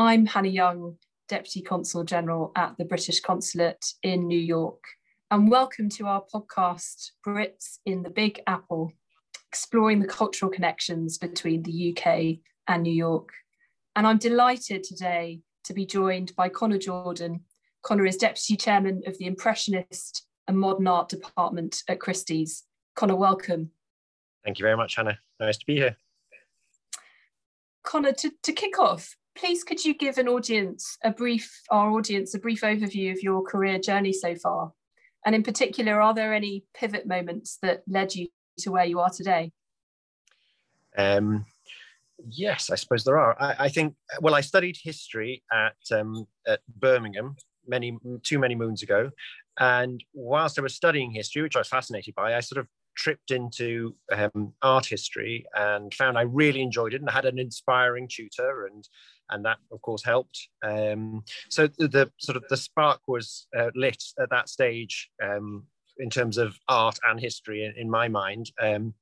I'm 0.00 0.26
Hannah 0.26 0.46
Young, 0.46 0.96
Deputy 1.28 1.60
Consul 1.60 2.04
General 2.04 2.52
at 2.54 2.78
the 2.78 2.84
British 2.84 3.18
Consulate 3.18 3.94
in 4.04 4.28
New 4.28 4.38
York. 4.38 4.80
And 5.32 5.50
welcome 5.50 5.88
to 5.88 6.06
our 6.06 6.22
podcast, 6.32 7.10
Brits 7.26 7.78
in 7.84 8.04
the 8.04 8.10
Big 8.10 8.40
Apple, 8.46 8.92
exploring 9.50 9.98
the 9.98 10.06
cultural 10.06 10.52
connections 10.52 11.18
between 11.18 11.64
the 11.64 11.92
UK 11.92 12.38
and 12.68 12.84
New 12.84 12.92
York. 12.92 13.30
And 13.96 14.06
I'm 14.06 14.18
delighted 14.18 14.84
today 14.84 15.40
to 15.64 15.74
be 15.74 15.84
joined 15.84 16.32
by 16.36 16.48
Conor 16.48 16.78
Jordan. 16.78 17.40
Conor 17.82 18.06
is 18.06 18.18
Deputy 18.18 18.56
Chairman 18.56 19.02
of 19.04 19.18
the 19.18 19.26
Impressionist 19.26 20.28
and 20.46 20.60
Modern 20.60 20.86
Art 20.86 21.08
Department 21.08 21.82
at 21.88 21.98
Christie's. 21.98 22.62
Conor, 22.94 23.16
welcome. 23.16 23.72
Thank 24.44 24.60
you 24.60 24.62
very 24.62 24.76
much, 24.76 24.94
Hannah. 24.94 25.18
Nice 25.40 25.58
to 25.58 25.66
be 25.66 25.74
here. 25.74 25.96
Conor, 27.82 28.12
to, 28.12 28.30
to 28.44 28.52
kick 28.52 28.78
off, 28.78 29.16
please 29.38 29.64
could 29.64 29.84
you 29.84 29.94
give 29.94 30.18
an 30.18 30.28
audience 30.28 30.98
a 31.02 31.10
brief, 31.10 31.62
our 31.70 31.90
audience, 31.90 32.34
a 32.34 32.38
brief 32.38 32.62
overview 32.62 33.12
of 33.12 33.22
your 33.22 33.42
career 33.42 33.78
journey 33.78 34.12
so 34.12 34.34
far? 34.34 34.72
And 35.24 35.34
in 35.34 35.42
particular, 35.42 36.00
are 36.00 36.14
there 36.14 36.34
any 36.34 36.64
pivot 36.74 37.06
moments 37.06 37.58
that 37.62 37.82
led 37.86 38.14
you 38.14 38.28
to 38.60 38.70
where 38.70 38.84
you 38.84 39.00
are 39.00 39.10
today? 39.10 39.52
Um, 40.96 41.44
yes, 42.26 42.70
I 42.70 42.74
suppose 42.74 43.04
there 43.04 43.18
are. 43.18 43.40
I, 43.40 43.54
I, 43.64 43.68
think, 43.68 43.94
well, 44.20 44.34
I 44.34 44.40
studied 44.40 44.76
history 44.82 45.42
at, 45.52 45.76
um, 45.92 46.26
at 46.46 46.60
Birmingham 46.68 47.36
many, 47.66 47.96
too 48.22 48.38
many 48.38 48.54
moons 48.54 48.82
ago. 48.82 49.10
And 49.60 50.02
whilst 50.14 50.58
I 50.58 50.62
was 50.62 50.74
studying 50.74 51.10
history, 51.10 51.42
which 51.42 51.56
I 51.56 51.60
was 51.60 51.68
fascinated 51.68 52.14
by, 52.14 52.34
I 52.34 52.40
sort 52.40 52.60
of 52.60 52.68
tripped 52.98 53.30
into 53.30 53.94
um, 54.12 54.52
art 54.60 54.84
history 54.84 55.46
and 55.54 55.94
found 55.94 56.18
I 56.18 56.22
really 56.22 56.60
enjoyed 56.60 56.92
it 56.92 57.00
and 57.00 57.08
had 57.08 57.24
an 57.24 57.38
inspiring 57.38 58.08
tutor 58.10 58.66
and 58.66 58.86
and 59.30 59.44
that 59.44 59.58
of 59.70 59.80
course 59.82 60.02
helped. 60.04 60.48
Um, 60.62 61.22
so 61.50 61.66
the, 61.66 61.88
the, 61.88 62.10
sort 62.18 62.36
of 62.36 62.44
the 62.48 62.56
spark 62.56 63.00
was 63.06 63.46
uh, 63.56 63.70
lit 63.74 64.02
at 64.20 64.30
that 64.30 64.48
stage 64.48 65.10
um, 65.22 65.64
in 65.98 66.08
terms 66.10 66.38
of 66.38 66.58
art 66.68 66.98
and 67.06 67.20
history 67.20 67.64
in, 67.64 67.74
in 67.76 67.90
my 67.90 68.08
mind. 68.08 68.50
Um, 68.60 68.94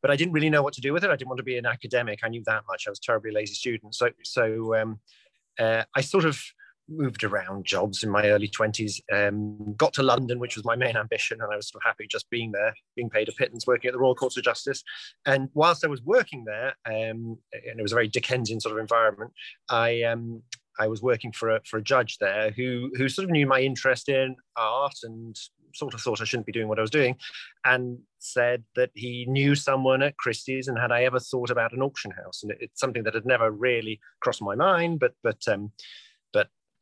but 0.00 0.10
I 0.10 0.16
didn't 0.16 0.32
really 0.32 0.50
know 0.50 0.62
what 0.62 0.72
to 0.74 0.80
do 0.80 0.94
with 0.94 1.04
it. 1.04 1.10
I 1.10 1.16
didn't 1.16 1.28
want 1.28 1.38
to 1.38 1.44
be 1.44 1.58
an 1.58 1.66
academic. 1.66 2.20
I 2.22 2.28
knew 2.28 2.42
that 2.46 2.64
much. 2.66 2.84
I 2.86 2.90
was 2.90 2.98
a 2.98 3.06
terribly 3.06 3.32
lazy 3.32 3.54
student. 3.54 3.94
So 3.94 4.10
so 4.24 4.74
um, 4.74 5.00
uh, 5.58 5.84
I 5.94 6.00
sort 6.00 6.24
of 6.24 6.40
moved 6.88 7.24
around 7.24 7.64
jobs 7.64 8.02
in 8.02 8.10
my 8.10 8.28
early 8.28 8.48
20s 8.48 9.00
um, 9.12 9.74
got 9.76 9.92
to 9.92 10.02
london 10.02 10.38
which 10.38 10.56
was 10.56 10.64
my 10.64 10.76
main 10.76 10.96
ambition 10.96 11.38
and 11.40 11.52
i 11.52 11.56
was 11.56 11.68
so 11.68 11.78
happy 11.82 12.06
just 12.08 12.28
being 12.30 12.52
there 12.52 12.74
being 12.94 13.10
paid 13.10 13.28
a 13.28 13.32
pittance 13.32 13.66
working 13.66 13.88
at 13.88 13.92
the 13.92 13.98
royal 13.98 14.14
courts 14.14 14.36
of 14.36 14.44
justice. 14.44 14.82
And 15.24 15.48
whilst 15.54 15.84
i 15.84 15.88
was 15.88 16.02
working 16.02 16.44
there 16.44 16.74
um, 16.86 17.38
and 17.52 17.78
it 17.78 17.82
was 17.82 17.92
a 17.92 17.96
very 17.96 18.08
dickensian 18.08 18.60
sort 18.60 18.74
of 18.74 18.80
environment 18.80 19.32
i 19.68 20.02
um, 20.02 20.42
i 20.78 20.86
was 20.86 21.02
working 21.02 21.32
for 21.32 21.56
a, 21.56 21.60
for 21.64 21.78
a 21.78 21.82
judge 21.82 22.18
there 22.18 22.50
who 22.50 22.90
who 22.96 23.08
sort 23.08 23.24
of 23.24 23.30
knew 23.30 23.46
my 23.46 23.60
interest 23.60 24.08
in 24.08 24.36
art 24.56 24.96
and 25.02 25.36
sort 25.74 25.92
of 25.92 26.00
thought 26.00 26.20
i 26.20 26.24
shouldn't 26.24 26.46
be 26.46 26.52
doing 26.52 26.68
what 26.68 26.78
i 26.78 26.82
was 26.82 26.90
doing 26.90 27.16
and 27.64 27.98
said 28.18 28.64
that 28.76 28.90
he 28.94 29.26
knew 29.28 29.54
someone 29.54 30.02
at 30.02 30.16
christie's 30.16 30.68
and 30.68 30.78
had 30.78 30.92
i 30.92 31.02
ever 31.02 31.20
thought 31.20 31.50
about 31.50 31.72
an 31.72 31.82
auction 31.82 32.12
house? 32.12 32.42
And 32.42 32.52
it, 32.52 32.58
it's 32.60 32.80
something 32.80 33.02
that 33.02 33.14
had 33.14 33.26
never 33.26 33.50
really 33.50 34.00
crossed 34.20 34.40
my 34.40 34.54
mind 34.54 35.00
but 35.00 35.12
but 35.22 35.46
um, 35.48 35.72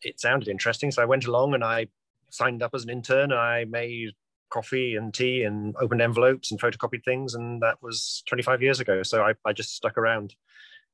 it 0.03 0.21
sounded 0.21 0.49
interesting. 0.49 0.91
So 0.91 1.03
I 1.03 1.07
went 1.07 1.27
along 1.27 1.55
and 1.55 1.65
I 1.65 1.89
signed 2.31 2.63
up 2.63 2.75
as 2.75 2.85
an 2.85 2.91
intern 2.91 3.33
and 3.33 3.41
I 3.41 3.65
made 3.65 4.13
coffee 4.51 4.97
and 4.97 5.13
tea 5.13 5.43
and 5.43 5.75
opened 5.81 6.03
envelopes 6.03 6.51
and 6.51 6.61
photocopied 6.61 7.05
things. 7.05 7.35
And 7.35 7.63
that 7.63 7.83
was 7.83 8.23
25 8.27 8.63
years 8.63 8.81
ago. 8.81 9.03
So 9.03 9.23
I, 9.23 9.35
I 9.45 9.53
just 9.53 9.75
stuck 9.75 9.99
around. 9.99 10.35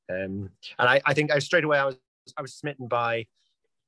Um, 0.09 0.49
and 0.79 0.89
I, 0.89 1.01
I 1.05 1.13
think 1.13 1.31
I 1.31 1.39
straight 1.39 1.63
away 1.63 1.79
I 1.79 1.85
was 1.85 1.97
I 2.37 2.41
was 2.41 2.53
smitten 2.53 2.87
by 2.87 3.25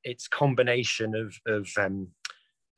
its 0.04 0.28
combination 0.28 1.16
of 1.16 1.36
of 1.46 1.70
um, 1.78 2.10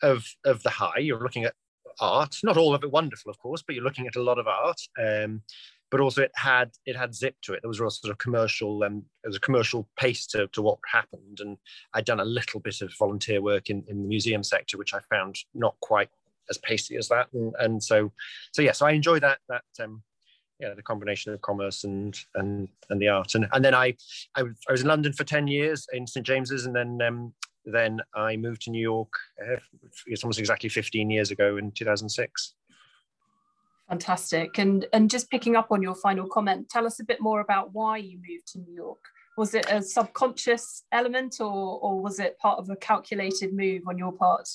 of 0.01 0.25
of 0.43 0.63
the 0.63 0.69
high. 0.69 0.99
You're 0.99 1.21
looking 1.21 1.45
at 1.45 1.53
art, 1.99 2.37
not 2.43 2.57
all 2.57 2.73
of 2.75 2.83
it 2.83 2.91
wonderful, 2.91 3.29
of 3.29 3.39
course, 3.39 3.63
but 3.65 3.75
you're 3.75 3.83
looking 3.83 4.07
at 4.07 4.15
a 4.15 4.23
lot 4.23 4.39
of 4.39 4.47
art. 4.47 4.81
Um, 5.01 5.41
but 5.91 5.99
also 5.99 6.21
it 6.21 6.31
had 6.35 6.71
it 6.85 6.95
had 6.95 7.13
zip 7.13 7.35
to 7.43 7.53
it. 7.53 7.61
There 7.61 7.69
was 7.69 7.79
a 7.79 7.89
sort 7.89 8.11
of 8.11 8.17
commercial 8.17 8.83
um, 8.83 9.03
there 9.23 9.29
was 9.29 9.37
a 9.37 9.41
commercial 9.41 9.87
pace 9.97 10.25
to, 10.27 10.47
to 10.47 10.61
what 10.61 10.79
happened, 10.91 11.39
and 11.39 11.57
I'd 11.93 12.05
done 12.05 12.19
a 12.19 12.25
little 12.25 12.59
bit 12.59 12.81
of 12.81 12.93
volunteer 12.97 13.41
work 13.41 13.69
in, 13.69 13.83
in 13.87 14.01
the 14.01 14.07
museum 14.07 14.43
sector, 14.43 14.77
which 14.77 14.93
I 14.93 14.99
found 15.09 15.37
not 15.53 15.75
quite 15.81 16.09
as 16.49 16.57
pacey 16.59 16.95
as 16.97 17.07
that, 17.09 17.27
and, 17.33 17.53
and 17.59 17.83
so 17.83 18.11
so 18.53 18.61
yeah, 18.61 18.71
so 18.71 18.85
I 18.85 18.91
enjoy 18.91 19.19
that 19.19 19.39
that 19.49 19.63
um, 19.81 20.01
yeah 20.59 20.73
the 20.73 20.83
combination 20.83 21.33
of 21.33 21.41
commerce 21.41 21.83
and 21.83 22.17
and 22.35 22.67
and 22.89 23.01
the 23.01 23.09
art, 23.09 23.35
and 23.35 23.47
and 23.51 23.63
then 23.63 23.75
I 23.75 23.95
I, 24.35 24.43
was 24.69 24.81
in 24.81 24.87
London 24.87 25.13
for 25.13 25.23
ten 25.23 25.47
years 25.47 25.87
in 25.93 26.07
St 26.07 26.25
James's, 26.25 26.65
and 26.65 26.75
then 26.75 27.01
um, 27.01 27.33
then 27.65 27.99
I 28.15 28.37
moved 28.37 28.63
to 28.63 28.71
New 28.71 28.81
York. 28.81 29.11
Uh, 29.41 29.57
it's 30.07 30.23
almost 30.23 30.39
exactly 30.39 30.69
15 30.69 31.09
years 31.09 31.31
ago 31.31 31.57
in 31.57 31.71
2006. 31.71 32.53
Fantastic. 33.89 34.57
And 34.57 34.87
and 34.93 35.09
just 35.09 35.29
picking 35.29 35.55
up 35.55 35.67
on 35.71 35.81
your 35.81 35.95
final 35.95 36.27
comment, 36.27 36.69
tell 36.69 36.87
us 36.87 36.99
a 36.99 37.03
bit 37.03 37.21
more 37.21 37.39
about 37.39 37.73
why 37.73 37.97
you 37.97 38.17
moved 38.17 38.47
to 38.53 38.59
New 38.59 38.73
York. 38.73 38.99
Was 39.37 39.53
it 39.53 39.67
a 39.69 39.81
subconscious 39.81 40.83
element 40.91 41.39
or 41.39 41.79
or 41.79 42.01
was 42.01 42.19
it 42.19 42.37
part 42.39 42.57
of 42.57 42.69
a 42.69 42.75
calculated 42.75 43.53
move 43.53 43.83
on 43.87 43.97
your 43.97 44.11
part? 44.11 44.49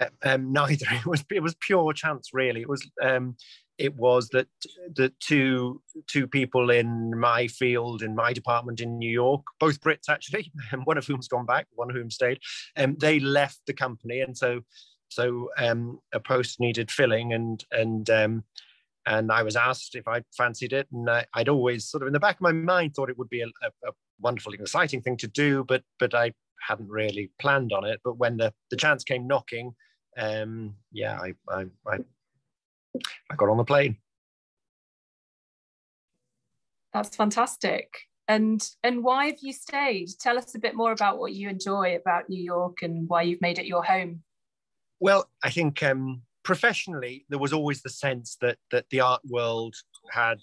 Uh, 0.00 0.06
um, 0.24 0.52
neither. 0.52 0.86
It 0.92 1.06
was 1.06 1.24
it 1.30 1.42
was 1.42 1.54
pure 1.60 1.92
chance, 1.92 2.30
really. 2.32 2.62
It 2.62 2.68
was 2.68 2.90
um, 3.00 3.36
it 3.78 3.94
was 3.94 4.28
that 4.30 4.48
the 4.94 5.12
two 5.20 5.80
two 6.08 6.26
people 6.26 6.70
in 6.70 7.18
my 7.18 7.46
field 7.48 8.02
in 8.02 8.14
my 8.14 8.32
department 8.32 8.80
in 8.80 8.98
New 8.98 9.10
York, 9.10 9.42
both 9.60 9.80
Brits 9.80 10.08
actually, 10.08 10.52
and 10.72 10.82
one 10.86 10.98
of 10.98 11.06
whom's 11.06 11.28
gone 11.28 11.46
back, 11.46 11.66
one 11.74 11.90
of 11.90 11.96
whom 11.96 12.10
stayed, 12.10 12.40
and 12.76 12.92
um, 12.92 12.96
they 12.98 13.20
left 13.20 13.60
the 13.66 13.72
company, 13.72 14.20
and 14.20 14.36
so 14.36 14.62
so 15.14 15.50
um, 15.56 16.00
a 16.12 16.20
post 16.20 16.60
needed 16.60 16.90
filling, 16.90 17.32
and 17.32 17.64
and 17.70 18.08
um, 18.10 18.44
and 19.06 19.30
I 19.30 19.42
was 19.42 19.56
asked 19.56 19.94
if 19.94 20.08
I 20.08 20.22
fancied 20.36 20.72
it, 20.72 20.88
and 20.92 21.08
I, 21.08 21.24
would 21.36 21.48
always 21.48 21.86
sort 21.86 22.02
of 22.02 22.08
in 22.08 22.12
the 22.12 22.20
back 22.20 22.36
of 22.36 22.40
my 22.40 22.52
mind 22.52 22.94
thought 22.94 23.10
it 23.10 23.18
would 23.18 23.30
be 23.30 23.42
a, 23.42 23.46
a, 23.46 23.88
a 23.88 23.92
wonderful, 24.20 24.52
exciting 24.52 25.02
thing 25.02 25.16
to 25.18 25.28
do, 25.28 25.64
but 25.64 25.82
but 25.98 26.14
I 26.14 26.32
hadn't 26.66 26.88
really 26.88 27.30
planned 27.38 27.72
on 27.72 27.84
it. 27.84 28.00
But 28.04 28.18
when 28.18 28.36
the 28.36 28.52
the 28.70 28.76
chance 28.76 29.04
came 29.04 29.26
knocking, 29.26 29.74
um, 30.16 30.74
yeah, 30.92 31.18
I, 31.20 31.34
I 31.48 31.66
I 31.86 31.98
I 33.30 33.36
got 33.36 33.48
on 33.48 33.56
the 33.56 33.64
plane. 33.64 33.98
That's 36.92 37.16
fantastic. 37.16 37.92
And 38.26 38.66
and 38.82 39.04
why 39.04 39.26
have 39.26 39.40
you 39.42 39.52
stayed? 39.52 40.08
Tell 40.18 40.38
us 40.38 40.54
a 40.54 40.58
bit 40.58 40.74
more 40.74 40.92
about 40.92 41.18
what 41.18 41.34
you 41.34 41.48
enjoy 41.48 41.96
about 41.96 42.28
New 42.28 42.42
York 42.42 42.78
and 42.82 43.08
why 43.08 43.22
you've 43.22 43.42
made 43.42 43.58
it 43.58 43.66
your 43.66 43.84
home. 43.84 44.22
Well, 45.04 45.28
I 45.44 45.50
think 45.50 45.82
um, 45.82 46.22
professionally 46.44 47.26
there 47.28 47.38
was 47.38 47.52
always 47.52 47.82
the 47.82 47.90
sense 47.90 48.38
that 48.40 48.56
that 48.70 48.86
the 48.88 49.00
art 49.00 49.20
world 49.26 49.74
had 50.10 50.38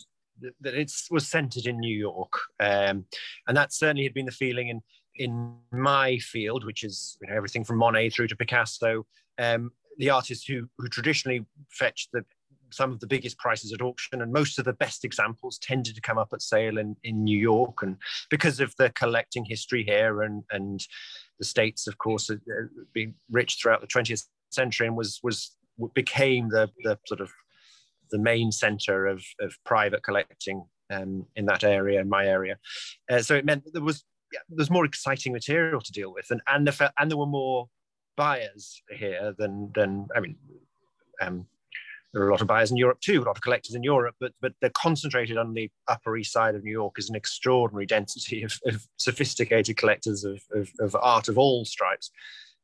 that 0.60 0.76
it 0.76 0.92
was 1.10 1.28
centered 1.28 1.66
in 1.66 1.80
New 1.80 1.98
York, 1.98 2.34
um, 2.60 3.06
and 3.48 3.58
that 3.58 3.74
certainly 3.74 4.04
had 4.04 4.14
been 4.14 4.28
the 4.28 4.32
feeling 4.32 4.68
in 4.68 4.82
in 5.16 5.56
my 5.72 6.20
field, 6.20 6.64
which 6.64 6.84
is 6.84 7.18
you 7.22 7.28
know, 7.28 7.36
everything 7.36 7.64
from 7.64 7.80
Monet 7.80 8.12
through 8.12 8.28
to 8.28 8.36
Picasso. 8.36 9.04
Um, 9.40 9.72
the 9.98 10.12
artists 10.12 10.46
who 10.46 10.70
who 10.78 10.88
traditionally 10.90 11.44
fetched 11.72 12.10
the 12.14 12.24
some 12.72 12.92
of 12.92 13.00
the 13.00 13.08
biggest 13.08 13.40
prices 13.40 13.74
at 13.74 13.82
auction 13.82 14.22
and 14.22 14.32
most 14.32 14.60
of 14.60 14.66
the 14.66 14.74
best 14.74 15.04
examples 15.04 15.58
tended 15.58 15.96
to 15.96 16.02
come 16.02 16.20
up 16.20 16.30
at 16.34 16.42
sale 16.42 16.78
in, 16.78 16.96
in 17.04 17.24
New 17.24 17.38
York 17.38 17.82
and 17.82 17.98
because 18.30 18.60
of 18.60 18.74
the 18.78 18.92
collecting 18.92 19.44
history 19.44 19.84
here 19.84 20.22
and 20.22 20.44
and 20.52 20.86
the 21.38 21.46
states 21.46 21.86
of 21.88 21.98
course 21.98 22.30
uh, 22.30 22.36
being 22.94 23.14
rich 23.30 23.58
throughout 23.60 23.82
the 23.82 23.88
20th 23.88 24.24
century 24.54 24.88
and 24.88 24.96
was 24.96 25.20
was 25.24 25.56
became 25.94 26.50
the 26.50 26.70
the 26.84 26.98
sort 27.08 27.22
of 27.22 27.32
the 28.12 28.20
main 28.20 28.52
center 28.52 29.08
of 29.08 29.24
of 29.40 29.58
private 29.66 30.04
collecting 30.04 30.66
um, 30.92 31.26
in 31.36 31.46
that 31.46 31.64
area, 31.64 32.02
in 32.02 32.10
my 32.10 32.26
area. 32.26 32.58
Uh, 33.10 33.22
so 33.22 33.36
it 33.36 33.46
meant 33.46 33.64
there 33.74 33.82
was 33.82 34.04
yeah, 34.34 34.40
there's 34.50 34.70
more 34.70 34.86
exciting 34.86 35.34
material 35.34 35.82
to 35.82 35.92
deal 35.92 36.14
with, 36.14 36.28
and 36.30 36.42
and 36.48 36.68
the 36.68 36.92
and 36.98 37.10
there 37.10 37.18
were 37.18 37.26
more 37.26 37.70
buyers 38.16 38.82
here 38.90 39.34
than 39.38 39.72
than 39.74 40.08
I 40.16 40.20
mean. 40.20 40.38
Um, 41.22 41.48
there 42.14 42.22
are 42.24 42.28
a 42.28 42.32
lot 42.32 42.42
of 42.42 42.48
buyers 42.48 42.72
in 42.72 42.78
Europe 42.78 43.00
too, 43.00 43.22
a 43.22 43.24
lot 43.24 43.38
of 43.38 43.42
collectors 43.42 43.74
in 43.74 43.84
Europe, 43.84 44.16
but 44.20 44.34
but 44.42 44.52
they're 44.60 44.70
concentrated 44.72 45.38
on 45.38 45.54
the 45.54 45.72
Upper 45.88 46.18
East 46.18 46.34
Side 46.34 46.56
of 46.56 46.64
New 46.64 46.72
York 46.72 46.96
is 46.98 47.10
an 47.10 47.16
extraordinary 47.16 47.86
density 47.86 48.44
of, 48.44 48.60
of 48.66 48.86
sophisticated 48.98 49.78
collectors 49.78 50.26
of, 50.26 50.42
of, 50.54 50.70
of, 50.82 50.96
art 50.96 51.30
of 51.30 51.38
all 51.38 51.64
stripes. 51.64 52.12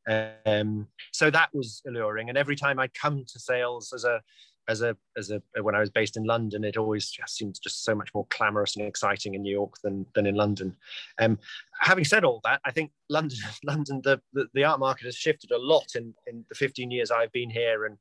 Um, 0.07 0.87
so 1.11 1.29
that 1.29 1.49
was 1.53 1.81
alluring. 1.87 2.29
And 2.29 2.37
every 2.37 2.55
time 2.55 2.79
I'd 2.79 2.93
come 2.93 3.25
to 3.25 3.39
sales 3.39 3.91
as 3.93 4.03
a 4.03 4.21
as 4.69 4.81
a 4.81 4.97
as 5.17 5.31
a 5.31 5.41
when 5.61 5.75
I 5.75 5.79
was 5.79 5.89
based 5.89 6.17
in 6.17 6.23
London, 6.23 6.63
it 6.63 6.77
always 6.77 7.09
just 7.09 7.35
seemed 7.35 7.59
just 7.61 7.83
so 7.83 7.95
much 7.95 8.13
more 8.13 8.25
clamorous 8.29 8.75
and 8.75 8.85
exciting 8.85 9.33
in 9.33 9.41
New 9.41 9.51
York 9.51 9.75
than 9.83 10.05
than 10.13 10.25
in 10.25 10.35
London. 10.35 10.75
Um, 11.19 11.39
having 11.79 12.05
said 12.05 12.23
all 12.23 12.41
that, 12.43 12.61
I 12.65 12.71
think 12.71 12.91
London 13.09 13.37
London 13.63 14.01
the, 14.03 14.21
the, 14.33 14.47
the 14.53 14.63
art 14.63 14.79
market 14.79 15.05
has 15.05 15.15
shifted 15.15 15.51
a 15.51 15.57
lot 15.57 15.95
in 15.95 16.13
in 16.27 16.45
the 16.49 16.55
15 16.55 16.91
years 16.91 17.11
I've 17.11 17.31
been 17.31 17.49
here, 17.49 17.85
and 17.85 17.97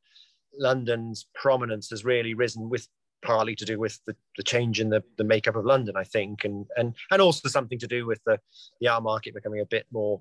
London's 0.59 1.26
prominence 1.35 1.91
has 1.91 2.05
really 2.05 2.35
risen 2.35 2.69
with 2.69 2.88
partly 3.23 3.56
to 3.56 3.64
do 3.64 3.79
with 3.79 3.99
the, 4.06 4.14
the 4.37 4.43
change 4.43 4.79
in 4.79 4.91
the, 4.91 5.02
the 5.17 5.25
makeup 5.25 5.56
of 5.56 5.64
London, 5.64 5.97
I 5.97 6.05
think, 6.05 6.44
and 6.44 6.67
and 6.76 6.94
and 7.11 7.23
also 7.23 7.49
something 7.49 7.79
to 7.79 7.87
do 7.87 8.06
with 8.06 8.20
the 8.26 8.41
the 8.81 8.88
art 8.88 9.02
market 9.02 9.35
becoming 9.35 9.61
a 9.61 9.67
bit 9.67 9.87
more 9.93 10.20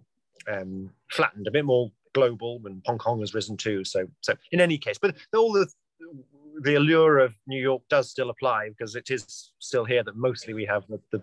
um, 0.52 0.90
flattened, 1.12 1.48
a 1.48 1.52
bit 1.52 1.66
more 1.66 1.92
global, 2.14 2.62
and 2.66 2.82
Hong 2.86 2.98
Kong 2.98 3.20
has 3.20 3.34
risen 3.34 3.58
too. 3.58 3.84
So 3.84 4.08
so 4.22 4.34
in 4.52 4.62
any 4.62 4.78
case, 4.78 4.98
but 4.98 5.16
all 5.36 5.52
the 5.52 5.68
the 6.62 6.76
allure 6.76 7.20
of 7.20 7.36
New 7.48 7.62
York 7.62 7.84
does 7.90 8.10
still 8.10 8.30
apply 8.30 8.70
because 8.70 8.96
it 8.96 9.10
is 9.12 9.52
still 9.60 9.86
here 9.86 10.04
that 10.04 10.16
mostly 10.16 10.54
we 10.54 10.66
have 10.66 10.88
the, 10.88 11.00
the 11.12 11.22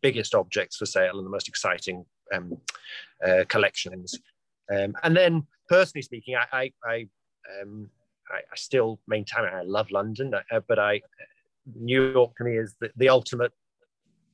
biggest 0.00 0.34
objects 0.34 0.76
for 0.76 0.86
sale 0.86 1.18
and 1.18 1.26
the 1.26 1.30
most 1.30 1.48
exciting 1.48 2.04
um, 2.34 2.56
uh, 3.26 3.44
collections. 3.48 4.18
Um, 4.74 4.94
and 5.02 5.16
then, 5.16 5.46
personally 5.68 6.02
speaking, 6.02 6.36
I, 6.36 6.46
I, 6.52 6.72
I 6.84 7.06
um, 7.60 7.90
I, 8.30 8.38
I 8.38 8.56
still 8.56 9.00
maintain 9.06 9.44
I 9.44 9.62
love 9.62 9.90
London, 9.90 10.34
uh, 10.34 10.60
but 10.66 10.78
I 10.78 11.00
New 11.74 12.10
York 12.12 12.36
to 12.36 12.44
me 12.44 12.56
is 12.56 12.74
the, 12.80 12.90
the 12.96 13.08
ultimate 13.08 13.52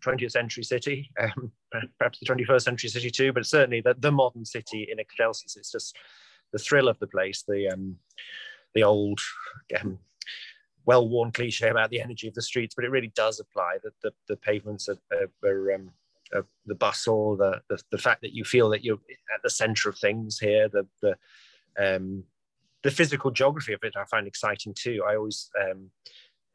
20th 0.04 0.32
century 0.32 0.64
city, 0.64 1.10
um, 1.20 1.52
perhaps 1.98 2.18
the 2.18 2.26
21st 2.26 2.62
century 2.62 2.90
city 2.90 3.10
too, 3.10 3.32
but 3.32 3.46
certainly 3.46 3.80
the, 3.80 3.94
the 3.98 4.12
modern 4.12 4.44
city 4.44 4.88
in 4.90 4.98
excelsis. 4.98 5.56
It's 5.56 5.72
just 5.72 5.96
the 6.52 6.58
thrill 6.58 6.88
of 6.88 6.98
the 6.98 7.06
place, 7.06 7.44
the 7.46 7.68
um, 7.68 7.96
the 8.74 8.82
old 8.82 9.20
um, 9.80 9.98
well-worn 10.86 11.32
cliche 11.32 11.68
about 11.68 11.90
the 11.90 12.00
energy 12.00 12.28
of 12.28 12.34
the 12.34 12.42
streets, 12.42 12.74
but 12.74 12.84
it 12.84 12.90
really 12.90 13.12
does 13.14 13.40
apply. 13.40 13.78
That 13.82 13.94
the, 14.02 14.12
the 14.28 14.36
pavements 14.36 14.88
are, 14.88 14.98
are, 15.12 15.50
are 15.50 15.74
um, 15.74 15.92
the 16.66 16.74
bustle, 16.74 17.36
the, 17.36 17.60
the, 17.68 17.78
the 17.90 17.98
fact 17.98 18.22
that 18.22 18.34
you 18.34 18.44
feel 18.44 18.68
that 18.70 18.84
you're 18.84 18.98
at 19.34 19.42
the 19.42 19.50
center 19.50 19.88
of 19.88 19.98
things 19.98 20.38
here, 20.38 20.68
the 20.68 20.86
the 21.00 21.16
um, 21.78 22.24
the 22.82 22.90
physical 22.90 23.30
geography 23.30 23.72
of 23.72 23.80
it 23.82 23.96
I 23.96 24.04
find 24.04 24.26
exciting 24.26 24.74
too. 24.74 25.02
I 25.08 25.16
always 25.16 25.50
um, 25.60 25.90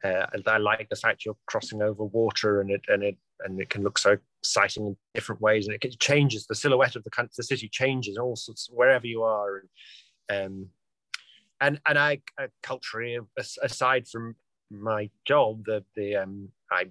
uh, 0.04 0.26
I 0.46 0.58
like 0.58 0.88
the 0.88 0.96
fact 0.96 1.24
you're 1.24 1.36
crossing 1.46 1.82
over 1.82 2.04
water 2.04 2.60
and 2.60 2.70
it 2.70 2.82
and 2.88 3.02
it 3.02 3.16
and 3.40 3.60
it 3.60 3.70
can 3.70 3.82
look 3.82 3.98
so 3.98 4.16
exciting 4.42 4.86
in 4.86 4.96
different 5.14 5.40
ways 5.40 5.66
and 5.66 5.76
it 5.76 6.00
changes 6.00 6.46
the 6.46 6.54
silhouette 6.54 6.96
of 6.96 7.04
the 7.04 7.28
the 7.36 7.42
city 7.42 7.68
changes 7.68 8.16
all 8.16 8.36
sorts 8.36 8.68
wherever 8.72 9.06
you 9.06 9.22
are 9.22 9.62
and 10.28 10.46
um, 10.46 10.66
and 11.60 11.80
and 11.86 11.98
I 11.98 12.20
uh, 12.40 12.46
culturally 12.62 13.18
aside 13.62 14.08
from 14.08 14.36
my 14.70 15.10
job 15.26 15.64
the 15.66 15.84
the 15.96 16.16
um, 16.16 16.48
I 16.70 16.86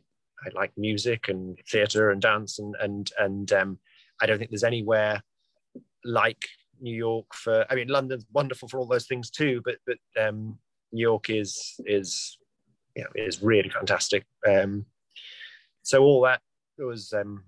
I 0.46 0.50
like 0.54 0.72
music 0.78 1.28
and 1.28 1.58
theatre 1.70 2.12
and 2.12 2.22
dance 2.22 2.60
and 2.60 2.76
and 2.80 3.12
and 3.18 3.52
um, 3.54 3.80
I 4.22 4.26
don't 4.26 4.38
think 4.38 4.52
there's 4.52 4.64
anywhere 4.64 5.24
like 6.04 6.46
New 6.82 6.96
York 6.96 7.34
for. 7.34 7.66
I 7.70 7.76
mean, 7.76 7.88
London's 7.88 8.26
wonderful 8.34 8.68
for 8.68 8.80
all 8.80 8.86
those 8.86 9.08
things 9.08 9.30
too, 9.30 9.62
but 9.64 9.78
but 9.86 9.98
um, 10.22 10.58
New 10.92 11.02
York 11.02 11.30
is 11.30 11.80
is 11.86 12.38
you 12.96 13.04
know 13.04 13.10
is 13.16 13.42
really 13.42 13.70
fantastic. 13.70 14.26
Um, 14.48 14.86
so 15.84 16.04
all 16.04 16.22
that 16.24 16.42
was 16.78 17.14
um, 17.14 17.44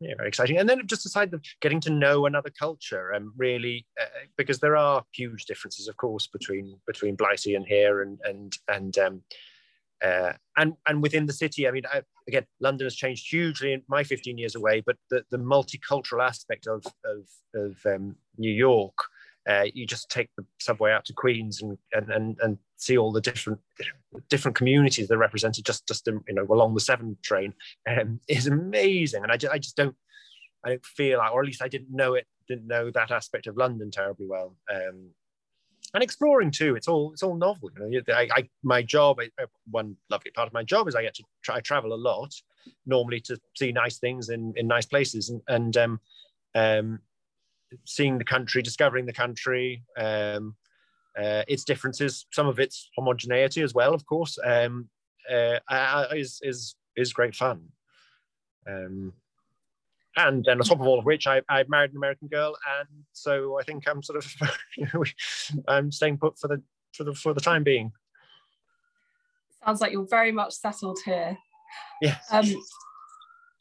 yeah, 0.00 0.14
very 0.16 0.28
exciting. 0.28 0.58
And 0.58 0.68
then 0.68 0.86
just 0.86 1.06
aside 1.06 1.34
of 1.34 1.42
getting 1.60 1.80
to 1.80 1.90
know 1.90 2.26
another 2.26 2.50
culture 2.50 3.10
and 3.10 3.26
um, 3.26 3.34
really 3.36 3.86
uh, 4.00 4.06
because 4.36 4.60
there 4.60 4.76
are 4.76 5.02
huge 5.12 5.46
differences, 5.46 5.88
of 5.88 5.96
course, 5.96 6.26
between 6.28 6.78
between 6.86 7.16
Blighty 7.16 7.54
and 7.54 7.66
here 7.66 8.02
and 8.02 8.18
and 8.24 8.56
and 8.68 8.98
um, 8.98 9.22
uh, 10.02 10.32
and 10.56 10.74
and 10.86 11.02
within 11.02 11.26
the 11.26 11.32
city, 11.32 11.66
I 11.66 11.72
mean, 11.72 11.82
I, 11.92 12.02
again, 12.28 12.46
London 12.60 12.86
has 12.86 12.94
changed 12.94 13.28
hugely 13.28 13.72
in 13.72 13.82
my 13.88 14.04
15 14.04 14.38
years 14.38 14.54
away, 14.54 14.82
but 14.86 14.96
the, 15.10 15.24
the 15.30 15.38
multicultural 15.38 16.24
aspect 16.24 16.68
of 16.68 16.84
of, 17.04 17.28
of 17.54 17.76
um, 17.86 18.14
New 18.36 18.52
York, 18.52 18.96
uh, 19.48 19.64
you 19.72 19.86
just 19.86 20.10
take 20.10 20.28
the 20.36 20.44
subway 20.60 20.92
out 20.92 21.04
to 21.06 21.12
Queens 21.12 21.62
and 21.62 21.78
and 21.92 22.10
and, 22.10 22.36
and 22.42 22.58
see 22.76 22.98
all 22.98 23.12
the 23.12 23.20
different 23.20 23.58
different 24.28 24.56
communities 24.56 25.08
that 25.08 25.14
are 25.14 25.18
represented 25.18 25.64
just 25.64 25.86
just 25.88 26.06
you 26.06 26.22
know 26.34 26.46
along 26.50 26.74
the 26.74 26.80
Seven 26.80 27.16
train 27.22 27.54
um, 27.88 28.20
is 28.28 28.46
amazing, 28.46 29.22
and 29.22 29.32
I 29.32 29.36
just 29.36 29.52
I 29.52 29.58
just 29.58 29.76
don't 29.76 29.96
I 30.64 30.70
don't 30.70 30.84
feel 30.84 31.18
like, 31.18 31.32
or 31.32 31.40
at 31.40 31.46
least 31.46 31.62
I 31.62 31.68
didn't 31.68 31.94
know 31.94 32.14
it, 32.14 32.26
didn't 32.46 32.66
know 32.66 32.90
that 32.90 33.10
aspect 33.10 33.46
of 33.46 33.56
London 33.56 33.90
terribly 33.90 34.26
well. 34.26 34.56
Um, 34.70 35.10
and 35.94 36.02
exploring 36.02 36.50
too. 36.50 36.76
It's 36.76 36.88
all 36.88 37.12
it's 37.12 37.22
all 37.22 37.34
novel. 37.34 37.70
You 37.88 38.02
know, 38.06 38.14
I, 38.14 38.28
I 38.34 38.48
my 38.62 38.82
job, 38.82 39.18
I, 39.20 39.44
one 39.70 39.96
lovely 40.10 40.30
part 40.32 40.46
of 40.46 40.52
my 40.52 40.62
job 40.62 40.88
is 40.88 40.94
I 40.94 41.02
get 41.02 41.14
to 41.14 41.24
try 41.42 41.60
travel 41.60 41.94
a 41.94 41.96
lot, 41.96 42.34
normally 42.84 43.20
to 43.22 43.38
see 43.56 43.72
nice 43.72 43.98
things 43.98 44.28
in 44.28 44.52
in 44.56 44.66
nice 44.66 44.86
places, 44.86 45.30
and 45.30 45.40
and 45.48 45.76
um, 45.76 46.00
um, 46.54 47.00
seeing 47.84 48.18
the 48.18 48.24
country, 48.24 48.62
discovering 48.62 49.06
the 49.06 49.12
country, 49.12 49.82
um, 49.98 50.54
uh, 51.18 51.42
its 51.48 51.64
differences, 51.64 52.26
some 52.32 52.46
of 52.46 52.58
its 52.58 52.90
homogeneity 52.96 53.62
as 53.62 53.74
well, 53.74 53.94
of 53.94 54.06
course, 54.06 54.38
um, 54.44 54.88
uh, 55.30 56.06
is 56.12 56.40
is 56.42 56.74
is 56.96 57.12
great 57.12 57.34
fun. 57.34 57.68
Um, 58.66 59.12
and 60.16 60.44
then 60.44 60.58
on 60.58 60.64
top 60.64 60.80
of 60.80 60.86
all 60.86 60.98
of 60.98 61.04
which 61.04 61.26
I, 61.26 61.42
I 61.48 61.64
married 61.68 61.92
an 61.92 61.96
American 61.96 62.28
girl, 62.28 62.56
and 62.80 62.88
so 63.12 63.58
I 63.58 63.62
think 63.62 63.88
I'm 63.88 64.02
sort 64.02 64.18
of 64.18 64.34
you 64.76 64.86
know, 64.94 65.04
I'm 65.66 65.92
staying 65.92 66.18
put 66.18 66.38
for 66.38 66.48
the 66.48 66.62
for 66.92 67.04
the 67.04 67.14
for 67.14 67.34
the 67.34 67.40
time 67.40 67.64
being. 67.64 67.92
Sounds 69.64 69.80
like 69.80 69.92
you're 69.92 70.06
very 70.08 70.32
much 70.32 70.54
settled 70.54 70.98
here. 71.04 71.36
Yes. 72.00 72.26
Um, 72.30 72.46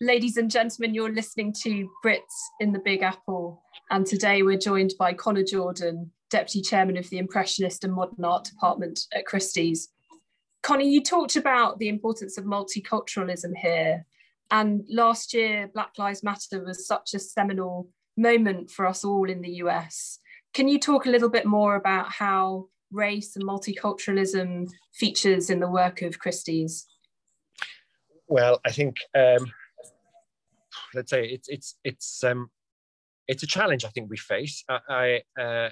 ladies 0.02 0.38
and 0.38 0.52
gentlemen, 0.52 0.94
you're 0.94 1.14
listening 1.14 1.54
to 1.64 1.90
Brits 2.04 2.22
in 2.60 2.72
the 2.72 2.80
Big 2.80 3.02
Apple, 3.02 3.62
and 3.90 4.06
today 4.06 4.44
we're 4.44 4.58
joined 4.58 4.94
by 5.00 5.14
Conor 5.14 5.44
Jordan, 5.44 6.12
Deputy 6.30 6.62
Chairman 6.62 6.98
of 6.98 7.10
the 7.10 7.18
Impressionist 7.18 7.84
and 7.84 7.94
Modern 7.94 8.26
Art 8.26 8.46
Department 8.46 9.00
at 9.14 9.26
Christie's. 9.26 9.90
Conor, 10.64 10.82
you 10.82 11.02
talked 11.02 11.36
about 11.36 11.80
the 11.80 11.88
importance 11.88 12.38
of 12.38 12.46
multiculturalism 12.46 13.56
here 13.56 14.06
and 14.52 14.86
last 14.90 15.34
year, 15.34 15.70
Black 15.74 15.98
Lives 15.98 16.24
Matter 16.24 16.64
was 16.64 16.88
such 16.88 17.14
a 17.14 17.20
seminal 17.20 17.90
moment 18.16 18.72
for 18.72 18.86
us 18.86 19.04
all 19.04 19.30
in 19.30 19.42
the 19.42 19.56
US. 19.64 20.20
Can 20.54 20.68
you 20.68 20.80
talk 20.80 21.06
a 21.06 21.10
little 21.10 21.30
bit 21.30 21.46
more 21.46 21.76
about 21.76 22.12
how 22.12 22.68
race 22.92 23.36
and 23.36 23.46
multiculturalism 23.46 24.70
features 24.94 25.50
in 25.50 25.60
the 25.60 25.70
work 25.70 26.02
of 26.02 26.20
Christie's? 26.20 26.88
Well, 28.28 28.60
I 28.66 28.72
think 28.72 28.98
um, 29.16 29.52
let's 30.94 31.10
say 31.10 31.26
it's 31.26 31.48
it's 31.50 31.78
it's 31.84 32.24
um, 32.24 32.50
it's 33.28 33.44
a 33.44 33.48
challenge 33.48 33.86
I 33.86 33.90
think 33.90 34.10
we 34.10 34.18
face. 34.18 34.64
I, 34.70 35.22
I 35.38 35.42
uh, 35.42 35.70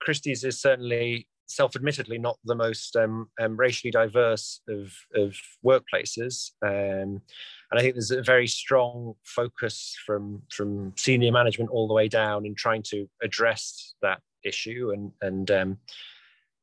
Christie's 0.00 0.44
is 0.44 0.60
certainly 0.60 1.28
self-admittedly 1.46 2.18
not 2.18 2.38
the 2.44 2.54
most 2.54 2.96
um, 2.96 3.28
um, 3.40 3.56
racially 3.56 3.90
diverse 3.90 4.60
of, 4.68 4.92
of 5.14 5.36
workplaces. 5.64 6.52
Um, 6.62 7.20
and 7.70 7.78
I 7.78 7.80
think 7.80 7.94
there's 7.94 8.10
a 8.10 8.22
very 8.22 8.46
strong 8.46 9.14
focus 9.24 9.94
from, 10.06 10.42
from 10.50 10.94
senior 10.96 11.32
management 11.32 11.70
all 11.70 11.86
the 11.86 11.94
way 11.94 12.08
down 12.08 12.46
in 12.46 12.54
trying 12.54 12.82
to 12.84 13.08
address 13.22 13.94
that 14.02 14.20
issue 14.44 14.92
and, 14.92 15.12
and 15.20 15.50
um, 15.50 15.78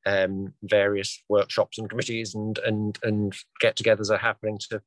um, 0.06 0.54
various 0.64 1.22
workshops 1.30 1.78
and 1.78 1.90
committees 1.90 2.36
and, 2.36 2.58
and, 2.60 3.00
and 3.04 3.36
get-togethers 3.60 4.10
are 4.10 4.18
happening 4.18 4.58
to, 4.70 4.82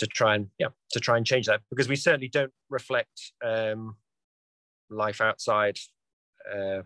to 0.00 0.06
try 0.06 0.34
and 0.34 0.48
yeah 0.58 0.68
to 0.90 0.98
try 0.98 1.16
and 1.16 1.26
change 1.26 1.46
that 1.46 1.60
because 1.68 1.88
we 1.88 1.94
certainly 1.94 2.28
don't 2.28 2.52
reflect 2.70 3.32
um, 3.44 3.96
life 4.88 5.20
outside 5.20 5.78
uh, 6.52 6.80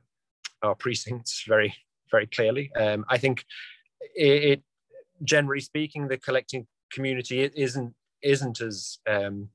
our 0.62 0.75
precincts 0.75 1.44
very 1.47 1.73
very 2.11 2.26
clearly. 2.26 2.71
Um, 2.76 3.04
I 3.09 3.18
think 3.18 3.44
it, 4.14 4.44
it, 4.44 4.62
generally 5.23 5.61
speaking, 5.61 6.09
the 6.09 6.18
collecting 6.18 6.66
community 6.92 7.40
is 7.40 7.52
isn't 7.54 7.94
isn't 8.23 8.61
as 8.61 8.99
um, 9.09 9.49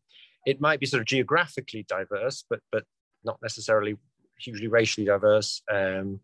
it 0.46 0.62
might 0.62 0.80
be 0.80 0.86
sort 0.86 1.02
of 1.02 1.08
geographically 1.08 1.84
diverse, 1.88 2.46
but 2.50 2.62
but 2.72 2.86
not 3.24 3.38
necessarily 3.42 3.98
hugely 4.40 4.68
racially 4.68 5.06
diverse. 5.06 5.62
Um, 5.70 6.22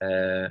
uh, 0.00 0.48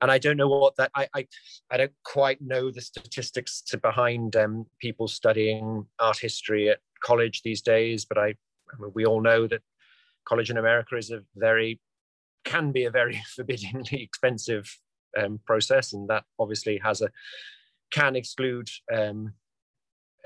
and 0.00 0.10
I 0.10 0.18
don't 0.18 0.36
know 0.36 0.48
what 0.48 0.76
that 0.76 0.90
I, 0.94 1.08
I 1.14 1.26
I 1.70 1.76
don't 1.76 1.92
quite 2.04 2.40
know 2.40 2.70
the 2.70 2.80
statistics 2.80 3.62
to 3.68 3.78
behind 3.78 4.36
um, 4.36 4.66
people 4.80 5.08
studying 5.08 5.86
art 5.98 6.18
history 6.18 6.68
at 6.68 6.80
college 7.02 7.42
these 7.42 7.62
days, 7.62 8.04
but 8.04 8.18
I, 8.18 8.28
I 8.28 8.80
mean, 8.80 8.92
we 8.94 9.06
all 9.06 9.20
know 9.20 9.46
that 9.46 9.62
college 10.26 10.50
in 10.50 10.58
America 10.58 10.96
is 10.96 11.10
a 11.10 11.22
very 11.34 11.80
can 12.44 12.72
be 12.72 12.84
a 12.84 12.90
very 12.90 13.20
forbiddingly 13.34 14.02
expensive 14.02 14.70
um, 15.18 15.40
process, 15.46 15.92
and 15.92 16.08
that 16.08 16.24
obviously 16.38 16.78
has 16.84 17.00
a 17.00 17.10
can 17.90 18.16
exclude 18.16 18.68
um, 18.94 19.32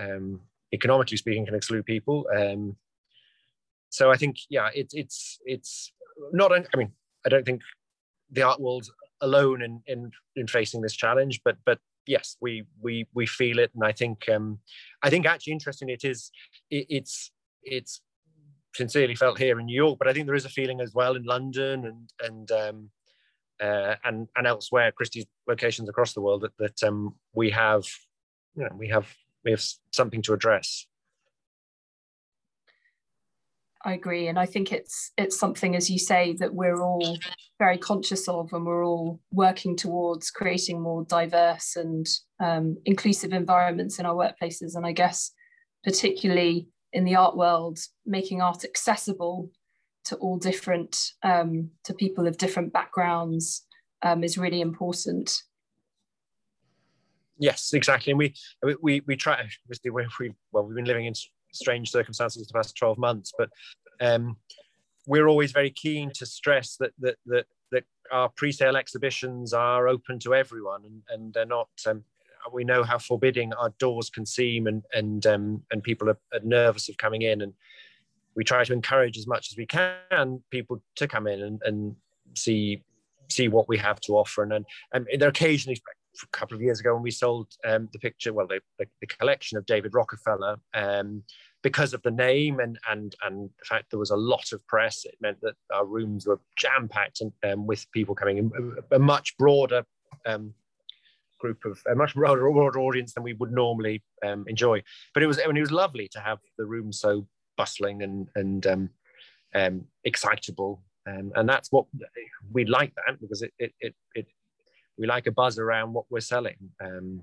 um, 0.01 0.41
economically 0.73 1.17
speaking 1.17 1.47
can 1.47 1.55
exclude 1.55 1.87
people. 1.87 2.27
Um, 2.37 2.77
so 3.91 4.11
I 4.11 4.17
think 4.17 4.37
yeah, 4.49 4.71
it's 4.75 4.95
it's 4.95 5.39
it's 5.45 5.93
not. 6.33 6.53
I 6.53 6.77
mean, 6.77 6.93
I 7.25 7.29
don't 7.29 7.45
think 7.45 7.63
the 8.31 8.43
art 8.43 8.61
world 8.61 8.89
alone 9.21 9.63
in 9.63 9.83
in 9.87 10.11
in 10.37 10.47
facing 10.47 10.81
this 10.81 10.95
challenge, 10.95 11.41
but 11.45 11.57
but 11.65 11.79
yes, 12.07 12.37
we 12.41 12.65
we 12.81 13.07
we 13.15 13.27
feel 13.27 13.59
it, 13.59 13.71
and 13.75 13.85
I 13.85 13.93
think 13.93 14.29
um, 14.29 14.59
I 15.03 15.11
think 15.11 15.27
actually 15.27 15.53
interesting 15.53 15.89
it 15.89 16.05
is 16.05 16.31
it, 16.71 16.87
it's 16.89 17.33
it's 17.63 18.03
sincerely 18.75 19.15
felt 19.15 19.39
here 19.39 19.59
in 19.59 19.67
New 19.67 19.75
York, 19.75 19.99
but 19.99 20.09
I 20.09 20.13
think 20.13 20.27
there 20.27 20.35
is 20.35 20.45
a 20.45 20.51
feeling 20.51 20.81
as 20.81 20.95
well 20.95 21.17
in 21.17 21.25
London 21.25 21.87
and 21.87 22.11
and 22.21 22.51
um, 22.53 22.91
uh, 23.61 23.97
and 24.05 24.29
and 24.37 24.47
elsewhere, 24.47 24.93
Christie's 24.93 25.27
locations 25.47 25.89
across 25.89 26.15
the 26.15 26.21
world, 26.21 26.43
that, 26.43 26.57
that 26.59 26.83
um, 26.89 27.15
we 27.35 27.51
have, 27.51 27.85
you 28.57 28.65
know, 28.65 28.75
we 28.77 28.89
have 28.89 29.15
we 29.45 29.51
have 29.51 29.63
something 29.93 30.23
to 30.23 30.33
address. 30.33 30.87
I 33.83 33.95
agree, 33.95 34.29
and 34.29 34.39
I 34.39 34.45
think 34.45 34.73
it's 34.73 35.11
it's 35.17 35.39
something, 35.39 35.75
as 35.75 35.89
you 35.89 35.99
say, 35.99 36.35
that 36.39 36.55
we're 36.55 36.83
all 36.83 37.17
very 37.59 37.79
conscious 37.79 38.29
of, 38.29 38.53
and 38.53 38.67
we're 38.67 38.85
all 38.85 39.21
working 39.33 39.75
towards 39.75 40.31
creating 40.31 40.83
more 40.83 41.05
diverse 41.05 41.77
and 41.77 42.07
um, 42.41 42.77
inclusive 42.85 43.33
environments 43.33 43.99
in 43.99 44.05
our 44.05 44.15
workplaces. 44.15 44.77
And 44.77 44.85
I 44.85 44.93
guess, 44.93 45.33
particularly 45.83 46.69
in 46.93 47.05
the 47.05 47.17
art 47.17 47.37
world, 47.37 47.79
making 48.05 48.43
art 48.43 48.65
accessible 48.65 49.51
to 50.05 50.17
all 50.17 50.37
different 50.37 51.13
um, 51.23 51.71
to 51.85 51.95
people 51.95 52.27
of 52.27 52.37
different 52.37 52.73
backgrounds 52.75 53.67
um, 54.03 54.25
is 54.25 54.37
really 54.37 54.61
important. 54.61 55.43
Yes, 57.39 57.73
exactly, 57.73 58.11
and 58.11 58.19
we 58.19 58.35
we 58.83 59.01
we 59.07 59.17
try. 59.17 59.41
Obviously, 59.65 59.91
we 59.91 60.07
well, 60.53 60.67
we've 60.67 60.77
been 60.77 60.85
living 60.85 61.07
in 61.07 61.15
strange 61.53 61.91
circumstances 61.91 62.47
the 62.47 62.55
past 62.55 62.77
12 62.77 62.99
months 62.99 63.33
but 63.37 63.51
um, 64.01 64.37
we're 65.07 65.29
always 65.29 65.53
very 65.53 65.71
keen 65.71 66.11
to 66.15 66.27
stress 66.27 66.77
that 66.77 66.93
that 66.99 67.17
that, 67.27 67.47
that 67.73 67.85
our 68.13 68.29
pre-sale 68.29 68.77
exhibitions 68.77 69.53
are 69.53 69.89
open 69.89 70.19
to 70.19 70.35
everyone 70.35 70.83
and, 70.85 71.03
and 71.11 71.35
they're 71.35 71.47
not 71.47 71.69
um, 71.87 72.05
we 72.53 72.65
know 72.65 72.83
how 72.83 72.99
forbidding 72.99 73.53
our 73.55 73.71
doors 73.79 74.11
can 74.11 74.25
seem 74.25 74.67
and 74.67 74.83
and 74.93 75.27
um, 75.27 75.63
and 75.71 75.83
people 75.83 76.09
are, 76.09 76.19
are, 76.33 76.41
nervous 76.43 76.89
of 76.89 76.97
coming 76.97 77.23
in 77.23 77.43
and 77.43 77.53
we 78.35 78.45
try 78.45 78.65
to 78.65 78.73
encourage 78.73 79.19
as 79.19 79.27
much 79.27 79.51
as 79.53 79.57
we 79.57 79.67
can 79.67 80.43
people 80.51 80.83
to 80.97 81.07
come 81.07 81.27
in 81.27 81.43
and, 81.43 81.61
and 81.65 81.97
see 82.35 82.83
see 83.29 83.49
what 83.49 83.69
we 83.69 83.77
have 83.79 84.01
to 84.01 84.13
offer 84.17 84.43
and, 84.43 84.53
and, 84.53 84.67
and 84.93 85.07
there 85.21 85.29
occasionally 85.29 85.81
a 86.23 86.37
couple 86.37 86.57
of 86.57 86.63
years 86.63 86.81
ago 86.81 86.95
when 86.95 87.03
we 87.03 87.11
sold 87.11 87.49
um, 87.65 87.89
the 87.93 87.99
picture, 87.99 88.33
well, 88.33 88.47
the, 88.47 88.61
the, 88.79 88.87
the, 89.01 89.07
collection 89.07 89.59
of 89.59 89.67
David 89.67 89.95
Rockefeller, 89.95 90.57
um, 90.75 91.23
because 91.63 91.93
of 91.93 92.03
the 92.03 92.11
name 92.11 92.61
and 92.61 92.79
and 92.91 93.15
and 93.25 93.51
the 93.59 93.65
fact 93.65 93.91
there 93.91 93.99
was 93.99 94.11
a 94.11 94.17
lot 94.17 94.53
of 94.53 94.67
press, 94.67 95.05
it 95.05 95.17
meant 95.21 95.41
that 95.43 95.55
our 95.73 95.85
rooms 95.85 96.27
were 96.27 96.41
jam 96.57 96.89
packed 96.89 97.21
and 97.21 97.33
um, 97.45 97.67
with 97.67 97.91
people 97.93 98.15
coming 98.15 98.39
in, 98.39 98.51
a, 98.91 98.97
a 98.97 98.99
much 98.99 99.37
broader 99.37 99.85
um, 100.27 100.55
group 101.39 101.65
of 101.65 101.81
a 101.91 101.95
much 101.95 102.15
broader, 102.15 102.51
broader 102.51 102.81
audience 102.81 103.15
than 103.15 103.23
we 103.23 103.35
would 103.35 103.53
normally 103.53 104.03
um, 104.25 104.45
enjoy. 104.47 104.83
But 105.15 105.23
it 105.23 105.27
was 105.27 105.39
I 105.39 105.47
mean, 105.47 105.57
it 105.57 105.61
was 105.61 105.73
lovely 105.73 106.09
to 106.13 106.21
have 106.21 106.39
the 106.59 106.67
room 106.67 106.93
so 106.93 107.27
bustling 107.57 108.03
and 108.03 108.29
and 108.35 108.67
um, 109.55 109.87
excitable. 110.05 110.83
and 111.07 111.49
that's 111.49 111.73
what 111.73 111.87
we 112.53 112.65
like 112.65 112.95
that 112.95 113.21
because 113.21 113.43
it, 113.43 113.53
it, 113.59 113.73
it, 113.81 113.95
it 114.15 114.27
we 114.99 115.07
like 115.07 115.27
a 115.27 115.33
buzz 115.33 115.59
around 115.59 115.93
what 115.93 116.05
we're 116.11 116.21
selling. 116.21 116.57
Um, 116.83 117.23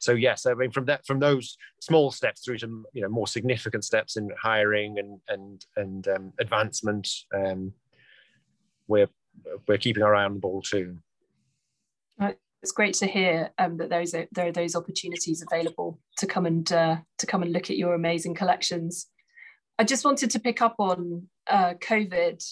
so 0.00 0.12
yes, 0.12 0.46
I 0.46 0.54
mean 0.54 0.70
from 0.70 0.86
that 0.86 1.06
from 1.06 1.18
those 1.18 1.56
small 1.80 2.10
steps 2.10 2.44
through 2.44 2.58
to 2.58 2.84
you 2.92 3.02
know 3.02 3.08
more 3.08 3.26
significant 3.26 3.84
steps 3.84 4.16
in 4.16 4.30
hiring 4.40 4.98
and 4.98 5.20
and 5.28 5.64
and 5.76 6.08
um, 6.08 6.32
advancement, 6.40 7.08
um, 7.34 7.72
we're 8.86 9.08
we're 9.68 9.78
keeping 9.78 10.02
our 10.02 10.14
eye 10.14 10.24
on 10.24 10.34
the 10.34 10.40
ball 10.40 10.62
too. 10.62 10.98
It's 12.64 12.72
great 12.72 12.94
to 12.94 13.06
hear 13.06 13.50
um, 13.58 13.76
that 13.76 13.90
there's 13.90 14.14
a, 14.14 14.26
there 14.32 14.46
are 14.46 14.52
those 14.52 14.74
opportunities 14.74 15.42
available 15.42 16.00
to 16.16 16.26
come 16.26 16.46
and 16.46 16.72
uh, 16.72 16.96
to 17.18 17.26
come 17.26 17.42
and 17.42 17.52
look 17.52 17.68
at 17.68 17.76
your 17.76 17.92
amazing 17.92 18.34
collections. 18.34 19.08
I 19.78 19.84
just 19.84 20.02
wanted 20.02 20.30
to 20.30 20.40
pick 20.40 20.62
up 20.62 20.76
on 20.78 21.28
uh, 21.46 21.74
COVID, 21.74 22.42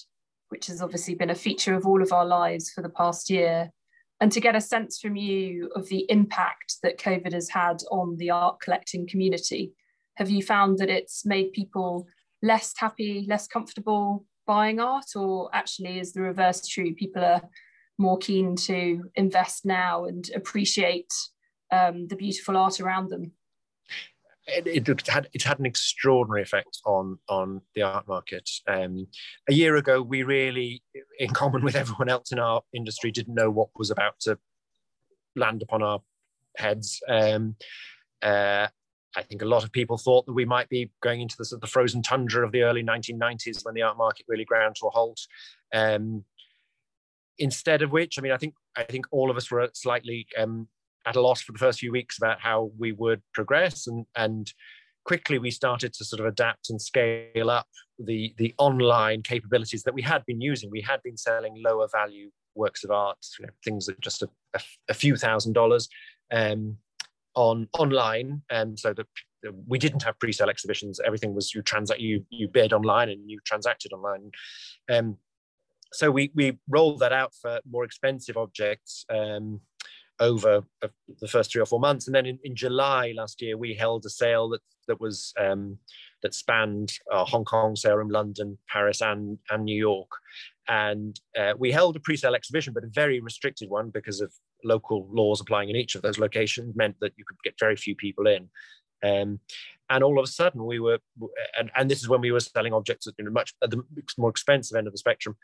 which 0.51 0.67
has 0.67 0.83
obviously 0.83 1.15
been 1.15 1.31
a 1.31 1.35
feature 1.35 1.75
of 1.75 1.87
all 1.87 2.03
of 2.03 2.13
our 2.13 2.27
lives 2.27 2.71
for 2.71 2.83
the 2.83 2.91
past 2.91 3.31
year 3.31 3.71
and 4.23 4.31
to 4.31 4.41
get 4.41 4.55
a 4.55 4.61
sense 4.61 5.01
from 5.01 5.17
you 5.17 5.69
of 5.75 5.89
the 5.89 6.07
impact 6.09 6.77
that 6.85 6.97
COVID 6.97 7.33
has 7.33 7.49
had 7.49 7.83
on 7.91 8.17
the 8.19 8.31
art 8.31 8.61
collecting 8.61 9.05
community. 9.09 9.73
Have 10.15 10.31
you 10.31 10.45
found 10.45 10.79
that 10.79 10.89
it's 10.89 11.27
made 11.27 11.53
people 11.53 12.07
less 12.41 12.73
happy, 12.77 13.27
less 13.29 13.49
comfortable 13.49 14.25
buying 14.47 14.79
art, 14.79 15.17
or 15.17 15.51
actually 15.53 15.99
is 15.99 16.13
the 16.13 16.21
reverse 16.21 16.65
true? 16.69 16.95
People 16.95 17.25
are 17.25 17.43
more 17.99 18.17
keen 18.17 18.55
to 18.55 19.03
invest 19.17 19.67
now 19.67 20.05
and 20.05 20.31
appreciate 20.37 21.13
um, 21.73 22.07
the 22.07 22.15
beautiful 22.15 22.57
art 22.57 22.79
around 22.79 23.11
them 23.11 23.33
it, 24.47 24.89
it, 24.89 25.07
had 25.07 25.29
it 25.33 25.43
had 25.43 25.59
an 25.61 25.67
extraordinary 25.67 26.43
effect 26.43 26.81
on 26.85 27.19
on 27.29 27.61
the 27.75 27.83
art 27.83 28.09
market. 28.09 28.49
Um, 28.67 29.07
a 29.49 29.53
year 29.53 29.77
ago, 29.77 30.03
we 30.03 30.23
really, 30.23 30.83
in 31.19 31.31
common 31.31 31.63
with 31.63 31.77
everyone 31.77 32.09
else 32.09 32.33
in 32.33 32.39
our 32.39 32.63
industry, 32.75 33.11
didn't 33.11 33.35
know 33.35 33.51
what 33.51 33.69
was 33.77 33.91
about 33.91 34.19
to 34.21 34.39
land 35.37 35.63
upon 35.63 35.83
our 35.83 36.01
heads. 36.57 37.01
Um, 37.09 37.57
uh, 38.23 38.69
I 39.15 39.23
think 39.23 39.43
a 39.43 39.47
lot 39.47 39.65
of 39.65 39.73
people 39.73 39.99
thought 39.99 40.27
that 40.27 40.33
we 40.33 40.45
might 40.45 40.69
be 40.69 40.91
going 41.03 41.21
into 41.21 41.37
the, 41.37 41.59
the 41.61 41.67
frozen 41.67 42.03
tundra 42.03 42.45
of 42.47 42.53
the 42.53 42.63
early 42.63 42.83
1990s 42.83 43.65
when 43.65 43.75
the 43.75 43.83
art 43.83 43.99
market 43.99 44.25
really 44.27 44.45
ground 44.45 44.77
to 44.77 44.87
a 44.87 44.91
halt. 44.91 45.21
Um, 45.75 46.25
instead 47.39 47.83
of 47.83 47.93
which, 47.93 48.19
I 48.19 48.23
mean, 48.23 48.33
I 48.33 48.39
think 48.39 48.55
I 48.77 48.85
think 48.85 49.07
all 49.11 49.31
of 49.31 49.37
us 49.37 49.51
were 49.51 49.69
slightly 49.75 50.27
um, 50.39 50.69
at 51.07 51.17
a 51.17 51.21
loss 51.21 51.43
for 51.43 51.53
the 51.53 51.59
first 51.59 51.81
few 51.81 51.93
weeks 51.93 52.19
about 52.19 52.41
how 52.41 52.71
we 52.79 52.93
would 52.93 53.23
progress. 53.35 53.87
And 53.87 54.07
and 54.17 54.53
quickly 55.05 55.39
we 55.39 55.51
started 55.51 55.93
to 55.95 56.05
sort 56.05 56.21
of 56.21 56.27
adapt 56.27 56.71
and 56.71 56.81
scale 56.81 57.51
up 57.51 57.67
the 57.99 58.35
the 58.39 58.55
online 58.59 59.23
capabilities 59.23 59.83
that 59.83 59.95
we 59.95 60.03
had 60.03 60.25
been 60.27 60.41
using. 60.41 60.71
We 60.71 60.83
had 60.83 61.03
been 61.03 61.17
selling 61.17 61.61
lower 61.65 61.89
value 61.93 62.31
works 62.55 62.85
of 62.85 62.91
art 62.91 63.17
you 63.39 63.47
know, 63.47 63.53
things 63.65 63.87
that 63.87 63.99
just 64.01 64.23
a, 64.23 64.29
a, 64.55 64.61
a, 64.91 64.95
few 64.95 65.17
thousand 65.17 65.55
dollars 65.55 65.89
um, 66.31 66.77
on 67.35 67.69
online. 67.79 68.43
And 68.51 68.79
so 68.79 68.93
that 68.93 69.07
we 69.67 69.79
didn't 69.79 70.03
have 70.03 70.19
pre-sale 70.19 70.51
exhibitions. 70.51 71.01
Everything 71.05 71.35
was 71.35 71.55
you 71.55 71.63
transact 71.63 72.01
you 72.01 72.25
you 72.31 72.49
bid 72.49 72.73
online 72.73 73.09
and 73.09 73.31
you 73.31 73.41
transacted 73.45 73.93
online. 73.93 74.31
Um, 74.91 75.17
so 75.93 76.11
we 76.11 76.31
we 76.35 76.59
rolled 76.69 77.01
that 77.01 77.13
out 77.13 77.35
for 77.41 77.61
more 77.69 77.85
expensive 77.85 78.37
objects. 78.37 79.05
Um, 79.11 79.61
over 80.21 80.63
the 81.21 81.29
first 81.29 81.53
three 81.53 81.63
or 81.63 81.67
four 81.67 81.81
months. 81.81 82.07
And 82.07 82.15
then 82.15 82.27
in, 82.27 82.39
in 82.45 82.55
July 82.55 83.13
last 83.17 83.43
year, 83.43 83.57
we 83.57 83.75
held 83.75 84.05
a 84.07 84.11
sale 84.11 84.49
that 84.51 84.61
that 84.89 85.01
was 85.01 85.33
um, 85.39 85.79
that 86.23 86.35
spanned 86.35 86.93
uh, 87.11 87.25
Hong 87.25 87.45
Kong, 87.45 87.77
Salem, 87.77 88.09
London, 88.09 88.59
Paris, 88.69 89.01
and 89.01 89.39
and 89.51 89.65
New 89.65 89.79
York. 89.79 90.11
And 90.69 91.19
uh, 91.39 91.55
we 91.59 91.73
held 91.73 91.97
a 91.97 92.01
pre-sale 92.01 92.35
exhibition, 92.35 92.73
but 92.73 92.85
a 92.85 92.89
very 92.89 93.21
restricted 93.21 93.69
one 93.69 93.91
because 93.91 94.21
of 94.21 94.33
local 94.65 95.09
laws 95.11 95.41
applying 95.41 95.71
in 95.71 95.77
each 95.77 95.97
of 95.97 96.03
those 96.03 96.19
locations 96.19 96.77
meant 96.77 96.97
that 97.01 97.13
you 97.17 97.25
could 97.25 97.37
get 97.43 97.59
very 97.59 97.75
few 97.75 97.97
people 97.97 98.27
in. 98.29 98.49
Um, 99.05 99.41
and 99.91 100.05
all 100.05 100.19
of 100.19 100.25
a 100.25 100.29
sudden 100.29 100.65
we 100.65 100.79
were, 100.79 101.01
and, 101.59 101.71
and 101.77 101.91
this 101.91 101.99
is 101.99 102.09
when 102.09 102.21
we 102.21 102.31
were 102.31 102.41
selling 102.41 102.73
objects 102.73 103.09
at 103.09 103.15
much 103.19 103.55
at 103.63 103.71
the 103.71 103.83
more 104.17 104.31
expensive 104.31 104.77
end 104.77 104.87
of 104.87 104.93
the 104.93 104.99
spectrum. 104.99 105.37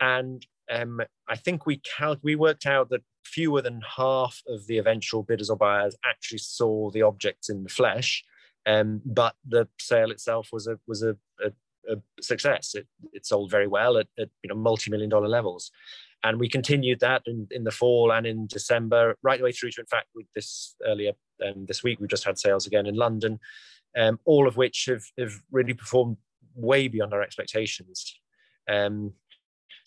And 0.00 0.46
um, 0.70 1.00
I 1.28 1.36
think 1.36 1.66
we 1.66 1.78
cal- 1.78 2.20
we 2.22 2.36
worked 2.36 2.66
out 2.66 2.90
that 2.90 3.02
fewer 3.24 3.62
than 3.62 3.82
half 3.96 4.40
of 4.48 4.66
the 4.66 4.78
eventual 4.78 5.22
bidders 5.22 5.50
or 5.50 5.56
buyers 5.56 5.96
actually 6.04 6.38
saw 6.38 6.90
the 6.90 7.02
objects 7.02 7.50
in 7.50 7.64
the 7.64 7.68
flesh, 7.68 8.24
um, 8.66 9.00
but 9.04 9.34
the 9.46 9.68
sale 9.80 10.10
itself 10.10 10.48
was 10.52 10.66
a 10.66 10.78
was 10.86 11.02
a, 11.02 11.16
a, 11.44 11.50
a 11.92 11.96
success. 12.20 12.74
It, 12.74 12.86
it 13.12 13.26
sold 13.26 13.50
very 13.50 13.66
well 13.66 13.96
at, 13.96 14.06
at 14.18 14.28
you 14.42 14.48
know 14.48 14.56
multi-million 14.56 15.10
dollar 15.10 15.28
levels, 15.28 15.70
and 16.22 16.38
we 16.38 16.48
continued 16.48 17.00
that 17.00 17.22
in, 17.26 17.48
in 17.50 17.64
the 17.64 17.70
fall 17.70 18.12
and 18.12 18.26
in 18.26 18.46
December, 18.46 19.16
right 19.22 19.38
the 19.38 19.44
way 19.44 19.52
through 19.52 19.70
to 19.72 19.80
in 19.80 19.86
fact 19.86 20.08
with 20.14 20.26
this 20.34 20.76
earlier 20.86 21.12
um, 21.46 21.66
this 21.66 21.82
week 21.82 22.00
we 22.00 22.06
just 22.06 22.24
had 22.24 22.38
sales 22.38 22.66
again 22.66 22.86
in 22.86 22.94
London, 22.94 23.38
um, 23.98 24.20
all 24.24 24.46
of 24.46 24.56
which 24.56 24.86
have 24.88 25.04
have 25.18 25.32
really 25.50 25.74
performed 25.74 26.16
way 26.54 26.88
beyond 26.88 27.12
our 27.12 27.22
expectations. 27.22 28.20
Um, 28.68 29.14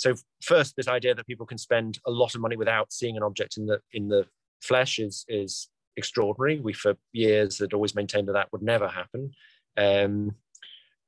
so 0.03 0.15
first, 0.41 0.75
this 0.75 0.89
idea 0.89 1.15
that 1.15 1.27
people 1.27 1.45
can 1.45 1.57
spend 1.57 1.97
a 2.05 2.11
lot 2.11 2.35
of 2.35 2.41
money 2.41 2.57
without 2.57 2.91
seeing 2.91 3.15
an 3.15 3.23
object 3.23 3.55
in 3.55 3.65
the 3.65 3.79
in 3.93 4.09
the 4.09 4.25
flesh 4.61 4.99
is 4.99 5.23
is 5.29 5.69
extraordinary. 5.95 6.59
We 6.59 6.73
for 6.73 6.95
years 7.13 7.59
had 7.59 7.73
always 7.73 7.95
maintained 7.95 8.27
that 8.27 8.33
that 8.33 8.51
would 8.51 8.61
never 8.61 8.89
happen. 8.89 9.31
Um, 9.77 10.35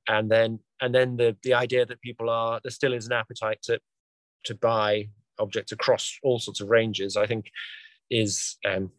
and 0.08 0.32
then 0.32 0.60
and 0.80 0.96
then 0.96 1.18
the 1.18 1.36
the 1.44 1.54
idea 1.54 1.86
that 1.86 2.00
people 2.00 2.30
are 2.30 2.62
there 2.64 2.72
still 2.72 2.94
is 2.94 3.06
an 3.06 3.12
appetite 3.12 3.62
to 3.64 3.82
to 4.46 4.56
buy 4.56 5.10
objects 5.40 5.74
across 5.74 6.18
all 6.24 6.40
sorts 6.40 6.62
of 6.62 6.70
ranges. 6.70 7.18
I 7.18 7.28
think 7.28 7.48
is 8.10 8.56
um, 8.66 8.92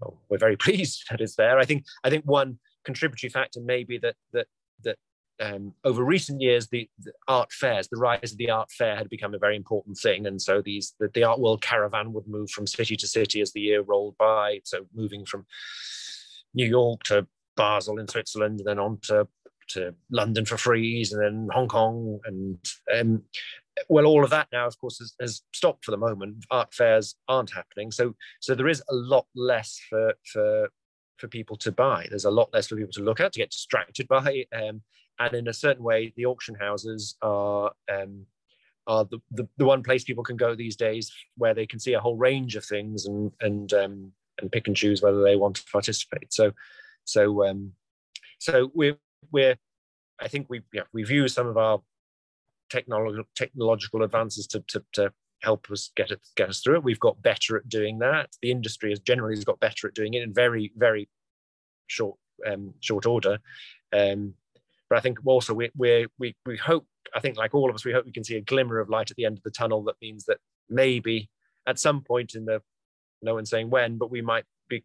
well, 0.00 0.20
we're 0.28 0.38
very 0.38 0.56
pleased 0.66 1.02
that 1.10 1.20
it's 1.20 1.34
there. 1.34 1.58
I 1.58 1.64
think 1.64 1.82
I 2.04 2.10
think 2.10 2.24
one 2.26 2.60
contributory 2.84 3.30
factor 3.30 3.60
may 3.60 3.82
be 3.82 3.98
that 3.98 4.14
that 4.34 4.46
that 4.84 4.98
um, 5.40 5.74
over 5.84 6.04
recent 6.04 6.40
years, 6.40 6.68
the, 6.68 6.88
the, 6.98 7.12
art 7.28 7.52
fairs, 7.52 7.88
the 7.88 7.98
rise 7.98 8.32
of 8.32 8.38
the 8.38 8.50
art 8.50 8.70
fair 8.70 8.96
had 8.96 9.08
become 9.08 9.34
a 9.34 9.38
very 9.38 9.56
important 9.56 9.96
thing. 9.98 10.26
And 10.26 10.40
so 10.40 10.62
these 10.62 10.94
the, 11.00 11.10
the, 11.14 11.24
art 11.24 11.40
world 11.40 11.62
caravan 11.62 12.12
would 12.12 12.28
move 12.28 12.50
from 12.50 12.66
city 12.66 12.96
to 12.96 13.06
city 13.06 13.40
as 13.40 13.52
the 13.52 13.60
year 13.60 13.82
rolled 13.82 14.16
by. 14.18 14.60
So 14.64 14.86
moving 14.94 15.24
from 15.24 15.46
New 16.54 16.66
York 16.66 17.02
to 17.04 17.26
Basel 17.56 17.98
in 17.98 18.08
Switzerland, 18.08 18.60
and 18.60 18.66
then 18.66 18.78
on 18.78 18.98
to, 19.04 19.26
to 19.70 19.94
London 20.10 20.44
for 20.44 20.56
Frieze, 20.56 21.12
and 21.12 21.22
then 21.22 21.48
Hong 21.52 21.68
Kong. 21.68 22.20
And 22.24 22.58
um, 22.94 23.22
well, 23.88 24.06
all 24.06 24.24
of 24.24 24.30
that 24.30 24.48
now, 24.52 24.66
of 24.66 24.78
course, 24.78 24.98
has, 24.98 25.14
has, 25.20 25.42
stopped 25.52 25.84
for 25.84 25.90
the 25.90 25.96
moment. 25.96 26.44
Art 26.50 26.72
fairs 26.74 27.14
aren't 27.28 27.52
happening, 27.52 27.90
so 27.90 28.14
so 28.40 28.54
there 28.54 28.68
is 28.68 28.82
a 28.90 28.94
lot 28.94 29.26
less 29.34 29.80
for 29.88 30.14
for 30.32 30.68
for 31.18 31.28
people 31.28 31.56
to 31.56 31.72
buy. 31.72 32.06
There's 32.10 32.24
a 32.24 32.30
lot 32.30 32.50
less 32.52 32.66
for 32.66 32.76
people 32.76 32.92
to 32.94 33.02
look 33.02 33.20
at 33.20 33.32
to 33.32 33.38
get 33.38 33.50
distracted 33.50 34.08
by, 34.08 34.44
um, 34.52 34.82
and 35.18 35.34
in 35.34 35.48
a 35.48 35.52
certain 35.52 35.84
way, 35.84 36.12
the 36.16 36.26
auction 36.26 36.54
houses 36.54 37.16
are 37.22 37.72
um, 37.92 38.26
are 38.86 39.04
the, 39.04 39.18
the, 39.30 39.48
the 39.58 39.64
one 39.64 39.82
place 39.82 40.04
people 40.04 40.24
can 40.24 40.36
go 40.36 40.54
these 40.54 40.76
days 40.76 41.12
where 41.36 41.54
they 41.54 41.66
can 41.66 41.78
see 41.78 41.92
a 41.92 42.00
whole 42.00 42.16
range 42.16 42.56
of 42.56 42.64
things 42.64 43.06
and 43.06 43.32
and 43.40 43.72
um, 43.72 44.12
and 44.40 44.50
pick 44.50 44.66
and 44.66 44.76
choose 44.76 45.02
whether 45.02 45.22
they 45.22 45.36
want 45.36 45.56
to 45.56 45.64
participate. 45.70 46.32
So 46.32 46.52
so 47.04 47.46
um, 47.46 47.72
so 48.38 48.70
we're 48.74 48.98
we're 49.30 49.56
I 50.20 50.28
think 50.28 50.46
we 50.48 50.62
yeah, 50.72 50.82
we've 50.92 51.30
some 51.30 51.46
of 51.46 51.56
our 51.56 51.80
technological 52.70 53.24
technological 53.36 54.02
advances 54.02 54.46
to, 54.48 54.64
to, 54.68 54.82
to 54.94 55.12
help 55.42 55.70
us 55.70 55.90
get 55.96 56.10
it 56.10 56.20
get 56.36 56.48
us 56.48 56.60
through 56.60 56.76
it. 56.76 56.84
We've 56.84 57.00
got 57.00 57.22
better 57.22 57.56
at 57.56 57.68
doing 57.68 57.98
that. 57.98 58.30
The 58.40 58.50
industry 58.50 58.90
has 58.90 59.00
generally 59.00 59.42
got 59.44 59.60
better 59.60 59.86
at 59.86 59.94
doing 59.94 60.14
it 60.14 60.22
in 60.22 60.32
very 60.32 60.72
very 60.76 61.08
short 61.86 62.16
um, 62.50 62.74
short 62.80 63.06
order. 63.06 63.38
Um, 63.92 64.34
but 64.92 64.98
I 64.98 65.00
think 65.00 65.20
also 65.24 65.54
we 65.54 65.70
we 65.74 66.06
we 66.18 66.36
we 66.44 66.58
hope 66.58 66.86
I 67.14 67.20
think 67.20 67.38
like 67.38 67.54
all 67.54 67.70
of 67.70 67.74
us 67.74 67.82
we 67.82 67.94
hope 67.94 68.04
we 68.04 68.12
can 68.12 68.24
see 68.24 68.36
a 68.36 68.42
glimmer 68.42 68.78
of 68.78 68.90
light 68.90 69.10
at 69.10 69.16
the 69.16 69.24
end 69.24 69.38
of 69.38 69.42
the 69.42 69.50
tunnel. 69.50 69.82
That 69.84 69.96
means 70.02 70.26
that 70.26 70.36
maybe 70.68 71.30
at 71.66 71.78
some 71.78 72.02
point 72.02 72.34
in 72.34 72.44
the 72.44 72.60
no 73.22 73.32
one's 73.32 73.48
saying 73.48 73.70
when, 73.70 73.96
but 73.96 74.10
we 74.10 74.20
might 74.20 74.44
be 74.68 74.84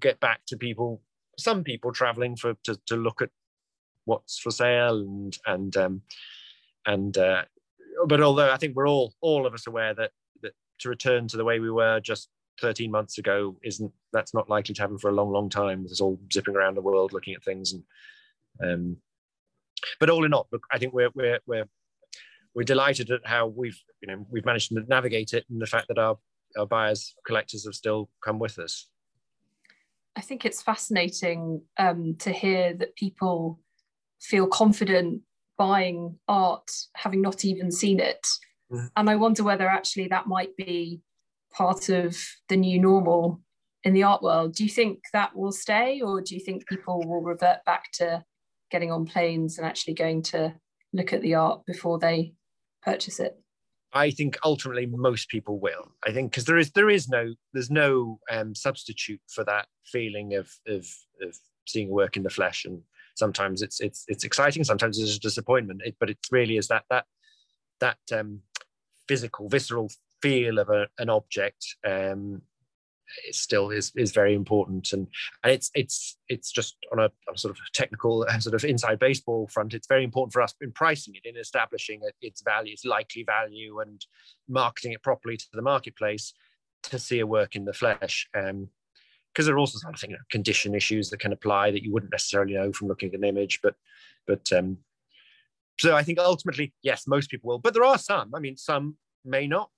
get 0.00 0.18
back 0.18 0.40
to 0.46 0.56
people 0.56 1.02
some 1.36 1.62
people 1.62 1.92
traveling 1.92 2.36
for 2.36 2.54
to, 2.64 2.80
to 2.86 2.96
look 2.96 3.20
at 3.20 3.28
what's 4.06 4.38
for 4.38 4.50
sale 4.50 5.00
and 5.00 5.36
and 5.44 5.76
um, 5.76 6.00
and 6.86 7.18
uh, 7.18 7.42
but 8.06 8.22
although 8.22 8.50
I 8.50 8.56
think 8.56 8.74
we're 8.74 8.88
all 8.88 9.12
all 9.20 9.46
of 9.46 9.52
us 9.52 9.66
aware 9.66 9.92
that 9.92 10.12
that 10.40 10.54
to 10.78 10.88
return 10.88 11.28
to 11.28 11.36
the 11.36 11.44
way 11.44 11.60
we 11.60 11.70
were 11.70 12.00
just 12.00 12.30
13 12.62 12.90
months 12.90 13.18
ago 13.18 13.58
isn't 13.62 13.92
that's 14.10 14.32
not 14.32 14.48
likely 14.48 14.74
to 14.74 14.80
happen 14.80 14.96
for 14.96 15.10
a 15.10 15.14
long 15.14 15.30
long 15.30 15.50
time 15.50 15.84
It's 15.84 16.00
all 16.00 16.18
zipping 16.32 16.56
around 16.56 16.76
the 16.76 16.80
world 16.88 17.12
looking 17.12 17.34
at 17.34 17.44
things 17.44 17.74
and 17.74 17.82
um 18.62 18.96
but 20.00 20.10
all 20.10 20.24
in 20.24 20.34
all 20.34 20.48
look 20.52 20.64
i 20.72 20.78
think 20.78 20.92
we're 20.92 21.10
we're 21.14 21.38
we're 21.46 21.66
we're 22.54 22.64
delighted 22.64 23.10
at 23.10 23.20
how 23.24 23.46
we've 23.46 23.80
you 24.00 24.08
know 24.08 24.26
we've 24.30 24.44
managed 24.44 24.68
to 24.68 24.80
navigate 24.88 25.32
it 25.32 25.44
and 25.50 25.60
the 25.60 25.66
fact 25.66 25.88
that 25.88 25.98
our 25.98 26.16
our 26.58 26.66
buyers 26.66 27.14
collectors 27.26 27.64
have 27.64 27.74
still 27.74 28.08
come 28.24 28.38
with 28.38 28.58
us 28.58 28.88
i 30.16 30.20
think 30.20 30.44
it's 30.44 30.62
fascinating 30.62 31.60
um, 31.78 32.14
to 32.18 32.30
hear 32.30 32.74
that 32.74 32.94
people 32.96 33.60
feel 34.20 34.46
confident 34.46 35.20
buying 35.56 36.18
art 36.28 36.70
having 36.94 37.22
not 37.22 37.44
even 37.44 37.70
seen 37.70 38.00
it. 38.00 38.26
Mm. 38.72 38.90
And 38.96 39.10
I 39.10 39.16
wonder 39.16 39.44
whether 39.44 39.68
actually 39.68 40.08
that 40.08 40.26
might 40.26 40.56
be 40.56 41.00
part 41.52 41.88
of 41.88 42.16
the 42.48 42.56
new 42.56 42.80
normal 42.80 43.40
in 43.84 43.92
the 43.92 44.02
art 44.02 44.22
world. 44.22 44.54
Do 44.54 44.64
you 44.64 44.70
think 44.70 45.00
that 45.12 45.36
will 45.36 45.52
stay, 45.52 46.00
or 46.00 46.20
do 46.20 46.34
you 46.34 46.40
think 46.40 46.66
people 46.66 47.02
will 47.06 47.22
revert 47.22 47.64
back 47.64 47.92
to 47.94 48.24
getting 48.74 48.90
on 48.90 49.06
planes 49.06 49.56
and 49.56 49.64
actually 49.64 49.94
going 49.94 50.20
to 50.20 50.52
look 50.92 51.12
at 51.12 51.22
the 51.22 51.36
art 51.36 51.64
before 51.64 51.96
they 51.96 52.34
purchase 52.82 53.20
it? 53.20 53.38
I 53.92 54.10
think 54.10 54.36
ultimately 54.44 54.86
most 54.86 55.28
people 55.28 55.60
will. 55.60 55.92
I 56.04 56.10
think 56.10 56.32
because 56.32 56.44
there 56.44 56.58
is 56.58 56.72
there 56.72 56.90
is 56.90 57.08
no 57.08 57.34
there's 57.52 57.70
no 57.70 58.18
um, 58.28 58.52
substitute 58.52 59.20
for 59.32 59.44
that 59.44 59.66
feeling 59.86 60.34
of 60.34 60.50
of 60.66 60.84
of 61.22 61.36
seeing 61.68 61.88
work 61.88 62.16
in 62.16 62.24
the 62.24 62.30
flesh 62.38 62.64
and 62.64 62.82
sometimes 63.14 63.62
it's 63.62 63.80
it's 63.80 64.04
it's 64.08 64.24
exciting 64.24 64.64
sometimes 64.64 64.98
it's 64.98 65.16
a 65.16 65.20
disappointment 65.20 65.80
it, 65.84 65.94
but 66.00 66.10
it 66.10 66.18
really 66.32 66.56
is 66.56 66.66
that 66.66 66.82
that 66.90 67.04
that 67.80 67.98
um, 68.12 68.40
physical 69.06 69.48
visceral 69.48 69.88
feel 70.20 70.58
of 70.58 70.68
a, 70.68 70.88
an 70.98 71.08
object 71.08 71.64
um, 71.86 72.42
still 73.30 73.70
is 73.70 73.92
is 73.96 74.12
very 74.12 74.34
important 74.34 74.92
and 74.92 75.06
and 75.42 75.52
it's 75.52 75.70
it's 75.74 76.18
it's 76.28 76.50
just 76.50 76.76
on 76.92 76.98
a, 76.98 77.10
a 77.32 77.38
sort 77.38 77.50
of 77.50 77.58
technical 77.72 78.26
sort 78.38 78.54
of 78.54 78.64
inside 78.64 78.98
baseball 78.98 79.46
front 79.48 79.74
it's 79.74 79.86
very 79.86 80.04
important 80.04 80.32
for 80.32 80.42
us 80.42 80.54
in 80.60 80.72
pricing 80.72 81.14
it 81.14 81.28
in 81.28 81.36
establishing 81.36 82.00
its 82.20 82.42
value 82.42 82.72
its 82.72 82.84
likely 82.84 83.22
value 83.22 83.80
and 83.80 84.06
marketing 84.48 84.92
it 84.92 85.02
properly 85.02 85.36
to 85.36 85.46
the 85.52 85.62
marketplace 85.62 86.32
to 86.82 86.98
see 86.98 87.20
a 87.20 87.26
work 87.26 87.56
in 87.56 87.64
the 87.64 87.72
flesh 87.72 88.28
um, 88.36 88.68
because 89.34 89.46
there 89.46 89.54
are 89.56 89.58
also 89.58 89.78
some 89.78 90.10
know, 90.10 90.16
condition 90.30 90.74
issues 90.74 91.10
that 91.10 91.18
can 91.18 91.32
apply 91.32 91.70
that 91.72 91.82
you 91.82 91.92
wouldn't 91.92 92.12
necessarily 92.12 92.54
know 92.54 92.72
from 92.72 92.88
looking 92.88 93.08
at 93.08 93.16
an 93.16 93.24
image. 93.24 93.60
But 93.62 93.74
but 94.26 94.52
um, 94.52 94.78
so 95.78 95.96
I 95.96 96.02
think 96.02 96.18
ultimately, 96.18 96.72
yes, 96.82 97.06
most 97.06 97.30
people 97.30 97.48
will. 97.48 97.58
But 97.58 97.74
there 97.74 97.84
are 97.84 97.98
some. 97.98 98.32
I 98.34 98.38
mean, 98.38 98.56
some 98.56 98.96
may 99.24 99.46
not 99.46 99.70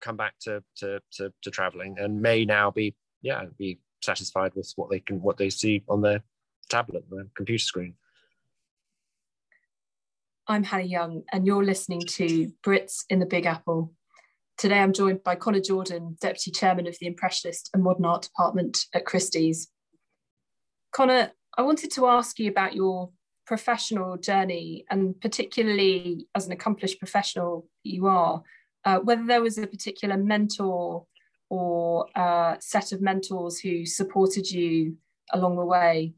come 0.00 0.16
back 0.16 0.34
to 0.42 0.62
to 0.76 1.00
to, 1.12 1.32
to 1.42 1.50
traveling 1.50 1.96
and 1.98 2.20
may 2.20 2.44
now 2.44 2.70
be 2.70 2.94
yeah 3.22 3.44
be 3.58 3.78
satisfied 4.02 4.52
with 4.54 4.72
what 4.76 4.90
they 4.90 5.00
can 5.00 5.20
what 5.20 5.36
they 5.36 5.50
see 5.50 5.82
on 5.88 6.02
their 6.02 6.22
tablet, 6.68 7.04
their 7.10 7.26
computer 7.36 7.62
screen. 7.62 7.94
I'm 10.46 10.62
Hannah 10.62 10.84
Young, 10.84 11.22
and 11.32 11.46
you're 11.46 11.64
listening 11.64 12.00
to 12.00 12.52
Brits 12.62 13.04
in 13.08 13.18
the 13.18 13.26
Big 13.26 13.46
Apple, 13.46 13.94
Today 14.56 14.78
I'm 14.78 14.92
joined 14.92 15.24
by 15.24 15.34
Conor 15.34 15.60
Jordan, 15.60 16.16
Deputy 16.20 16.52
Chairman 16.52 16.86
of 16.86 16.96
the 17.00 17.08
Impressionist 17.08 17.70
and 17.74 17.82
Modern 17.82 18.04
Art 18.04 18.22
Department 18.22 18.86
at 18.94 19.04
Christie's. 19.04 19.68
Conor, 20.92 21.32
I 21.58 21.62
wanted 21.62 21.90
to 21.92 22.06
ask 22.06 22.38
you 22.38 22.50
about 22.50 22.74
your 22.74 23.10
professional 23.46 24.16
journey 24.16 24.84
and 24.88 25.20
particularly 25.20 26.28
as 26.36 26.46
an 26.46 26.52
accomplished 26.52 27.00
professional 27.00 27.66
you 27.82 28.06
are, 28.06 28.42
uh, 28.84 28.98
whether 28.98 29.24
there 29.24 29.42
was 29.42 29.58
a 29.58 29.66
particular 29.66 30.16
mentor 30.16 31.06
or 31.48 32.06
uh, 32.16 32.56
set 32.60 32.92
of 32.92 33.00
mentors 33.00 33.60
who 33.60 33.86
supported 33.86 34.50
you 34.50 34.96
along 35.32 35.56
the 35.56 35.64
way. 35.64 36.14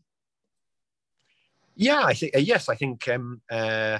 Yeah, 1.74 2.02
I 2.04 2.14
think 2.14 2.34
uh, 2.34 2.40
yes. 2.40 2.68
I 2.68 2.74
think 2.74 3.06
um, 3.08 3.42
uh, 3.50 3.98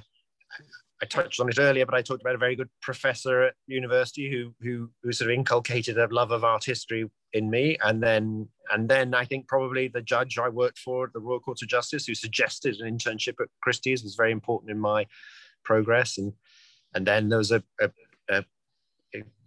I 1.02 1.05
touched 1.07 1.40
on 1.40 1.48
it 1.50 1.59
earlier, 1.59 1.85
but 1.85 1.94
I 1.94 2.00
talked 2.00 2.22
about 2.22 2.35
a 2.35 2.38
very 2.38 2.57
good 2.57 2.70
professor 2.81 3.42
at 3.42 3.55
university 3.66 4.31
who 4.31 4.55
who 4.62 4.90
who 5.02 5.12
sort 5.12 5.31
of 5.31 5.35
inculcated 5.35 5.98
a 5.98 6.09
love 6.09 6.31
of 6.31 6.42
art 6.42 6.64
history 6.64 7.11
in 7.35 7.50
me, 7.50 7.76
and 7.85 8.02
then 8.02 8.48
and 8.72 8.88
then 8.88 9.14
I 9.14 9.26
think 9.26 9.46
probably 9.46 9.88
the 9.88 10.00
judge 10.00 10.38
I 10.38 10.48
worked 10.48 10.79
for 10.79 11.05
at 11.05 11.12
the 11.12 11.20
Royal 11.20 11.40
Courts 11.40 11.62
of 11.62 11.68
Justice 11.68 12.07
who 12.07 12.14
suggested 12.14 12.81
an 12.81 12.96
internship 12.96 13.35
at 13.40 13.48
Christie's 13.61 14.02
was 14.02 14.14
very 14.14 14.33
important 14.33 14.70
in 14.70 14.79
my 14.79 15.07
progress, 15.64 16.16
and 16.16 16.33
and 16.94 17.07
then 17.07 17.29
there 17.29 17.38
was 17.38 17.52
a, 17.52 17.62
a, 17.79 17.90
a, 18.31 18.38
a 18.38 18.44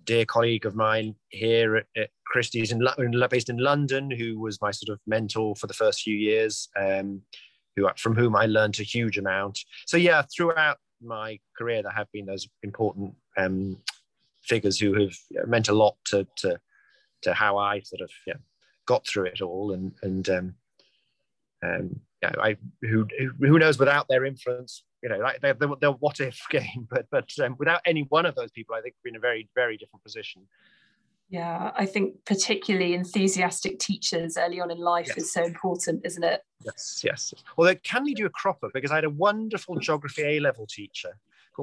dear 0.09 0.25
colleague 0.25 0.65
of 0.65 0.75
mine 0.75 1.13
here 1.29 1.75
at, 1.75 1.85
at 1.95 2.09
Christie's 2.25 2.71
in, 2.71 2.81
based 3.29 3.47
in 3.47 3.57
London 3.57 4.09
who 4.09 4.39
was 4.39 4.59
my 4.59 4.71
sort 4.71 4.91
of 4.91 4.99
mentor 5.05 5.55
for 5.55 5.67
the 5.67 5.73
first 5.75 6.01
few 6.01 6.17
years. 6.17 6.67
Um, 6.75 7.21
who, 7.75 7.87
from 7.95 8.15
whom 8.15 8.35
I 8.35 8.47
learned 8.47 8.79
a 8.79 8.83
huge 8.83 9.19
amount. 9.19 9.59
So 9.85 9.97
yeah, 9.97 10.23
throughout 10.35 10.77
my 10.99 11.39
career 11.55 11.83
there 11.83 11.91
have 11.91 12.11
been 12.11 12.25
those 12.25 12.47
important 12.63 13.13
um, 13.37 13.77
figures 14.41 14.79
who 14.79 14.99
have 14.99 15.15
meant 15.47 15.69
a 15.69 15.73
lot 15.73 15.95
to, 16.05 16.27
to, 16.37 16.59
to 17.21 17.33
how 17.35 17.57
I 17.57 17.81
sort 17.81 18.01
of 18.01 18.09
yeah, 18.25 18.39
got 18.87 19.05
through 19.05 19.25
it 19.25 19.41
all. 19.41 19.73
And, 19.73 19.91
and 20.01 20.27
um, 20.29 20.55
um, 21.63 21.99
yeah, 22.23 22.31
I, 22.41 22.57
who, 22.81 23.05
who 23.39 23.59
knows 23.59 23.77
without 23.77 24.07
their 24.09 24.25
influence, 24.25 24.83
you 25.01 25.09
know, 25.09 25.17
like 25.17 25.41
they're, 25.41 25.53
they're, 25.53 25.69
they're 25.79 25.91
what 25.91 26.19
if 26.19 26.41
game, 26.49 26.87
but, 26.89 27.05
but 27.11 27.29
um, 27.43 27.55
without 27.57 27.81
any 27.85 28.01
one 28.09 28.25
of 28.25 28.35
those 28.35 28.51
people, 28.51 28.75
I 28.75 28.81
think 28.81 28.95
we're 29.03 29.09
in 29.09 29.15
a 29.15 29.19
very, 29.19 29.47
very 29.55 29.77
different 29.77 30.03
position. 30.03 30.43
Yeah, 31.29 31.71
I 31.75 31.85
think 31.85 32.15
particularly 32.25 32.95
enthusiastic 32.95 33.77
teachers 33.77 34.35
early 34.35 34.59
on 34.59 34.71
in 34.71 34.79
life 34.79 35.09
yes. 35.09 35.17
is 35.17 35.31
so 35.31 35.43
important, 35.43 36.01
isn't 36.03 36.23
it? 36.23 36.41
Yes, 36.65 37.01
yes. 37.03 37.33
Although, 37.55 37.75
can 37.75 38.03
we 38.03 38.15
do 38.15 38.25
a 38.25 38.31
cropper? 38.31 38.69
Because 38.73 38.89
I 38.89 38.95
had 38.95 39.03
a 39.03 39.11
wonderful 39.11 39.75
geography 39.75 40.23
A 40.23 40.39
level 40.39 40.65
teacher 40.65 41.15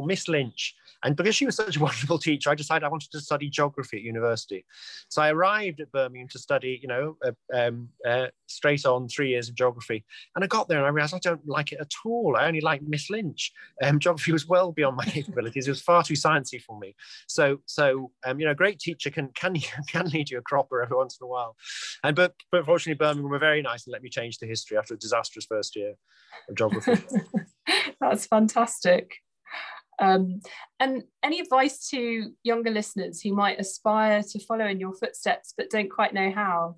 Miss 0.05 0.29
Lynch. 0.29 0.75
And 1.05 1.15
because 1.15 1.37
she 1.37 1.47
was 1.47 1.57
such 1.57 1.77
a 1.77 1.81
wonderful 1.81 2.19
teacher, 2.19 2.51
I 2.51 2.55
decided 2.55 2.85
I 2.85 2.89
wanted 2.89 3.11
to 3.13 3.21
study 3.21 3.49
geography 3.49 3.99
at 3.99 4.03
university. 4.03 4.65
So 5.09 5.23
I 5.23 5.31
arrived 5.31 5.81
at 5.81 5.93
Birmingham 5.93 6.29
to 6.29 6.39
study, 6.39 6.79
you 6.83 6.89
know, 6.89 7.17
uh, 7.25 7.33
um, 7.55 7.89
uh, 8.07 8.27
straight 8.47 8.85
on 8.87 9.09
three 9.09 9.31
years 9.31 9.49
of 9.49 9.55
geography. 9.55 10.05
And 10.35 10.45
I 10.45 10.49
got 10.49 10.69
there 10.69 10.79
and 10.79 10.87
I 10.87 10.91
realized 10.91 11.15
I 11.15 11.19
don't 11.19 11.47
like 11.47 11.73
it 11.73 11.81
at 11.81 11.93
all. 12.05 12.37
I 12.37 12.47
only 12.47 12.61
like 12.61 12.83
Miss 12.83 13.11
Lynch. 13.11 13.53
Um, 13.83 13.99
geography 13.99 14.33
was 14.33 14.49
well 14.49 14.73
beyond 14.73 14.97
my 14.97 15.05
capabilities. 15.07 15.67
It 15.69 15.71
was 15.71 15.83
far 15.83 16.03
too 16.03 16.15
sciencey 16.15 16.61
for 16.61 16.79
me. 16.79 16.95
So, 17.29 17.59
so 17.67 18.11
um, 18.25 18.41
you 18.41 18.47
know, 18.47 18.53
a 18.53 18.57
great 18.57 18.79
teacher 18.79 19.11
can 19.11 19.29
can 19.35 19.57
can 19.89 20.09
lead 20.09 20.31
you 20.31 20.39
a 20.39 20.43
cropper 20.43 20.83
every 20.83 20.97
once 20.97 21.19
in 21.21 21.25
a 21.25 21.29
while. 21.29 21.57
And 22.03 22.17
but 22.17 22.35
but 22.51 22.65
fortunately, 22.65 22.99
Birmingham 22.99 23.31
were 23.31 23.39
very 23.39 23.63
nice 23.63 23.87
and 23.87 23.93
let 23.93 24.03
me 24.03 24.11
change 24.11 24.39
to 24.39 24.47
history 24.47 24.77
after 24.77 24.95
a 24.95 24.99
disastrous 24.99 25.47
first 25.47 25.77
year 25.77 25.95
of 26.49 26.57
geography. 26.57 27.03
That's 28.01 28.27
fantastic. 28.27 29.17
Um, 29.99 30.41
and 30.79 31.05
any 31.23 31.41
advice 31.41 31.89
to 31.89 32.33
younger 32.43 32.71
listeners 32.71 33.21
who 33.21 33.35
might 33.35 33.59
aspire 33.59 34.23
to 34.23 34.41
follow 34.41 34.67
in 34.67 34.79
your 34.79 34.95
footsteps 34.95 35.55
but 35.57 35.71
don't 35.71 35.91
quite 35.91 36.13
know 36.13 36.31
how? 36.31 36.77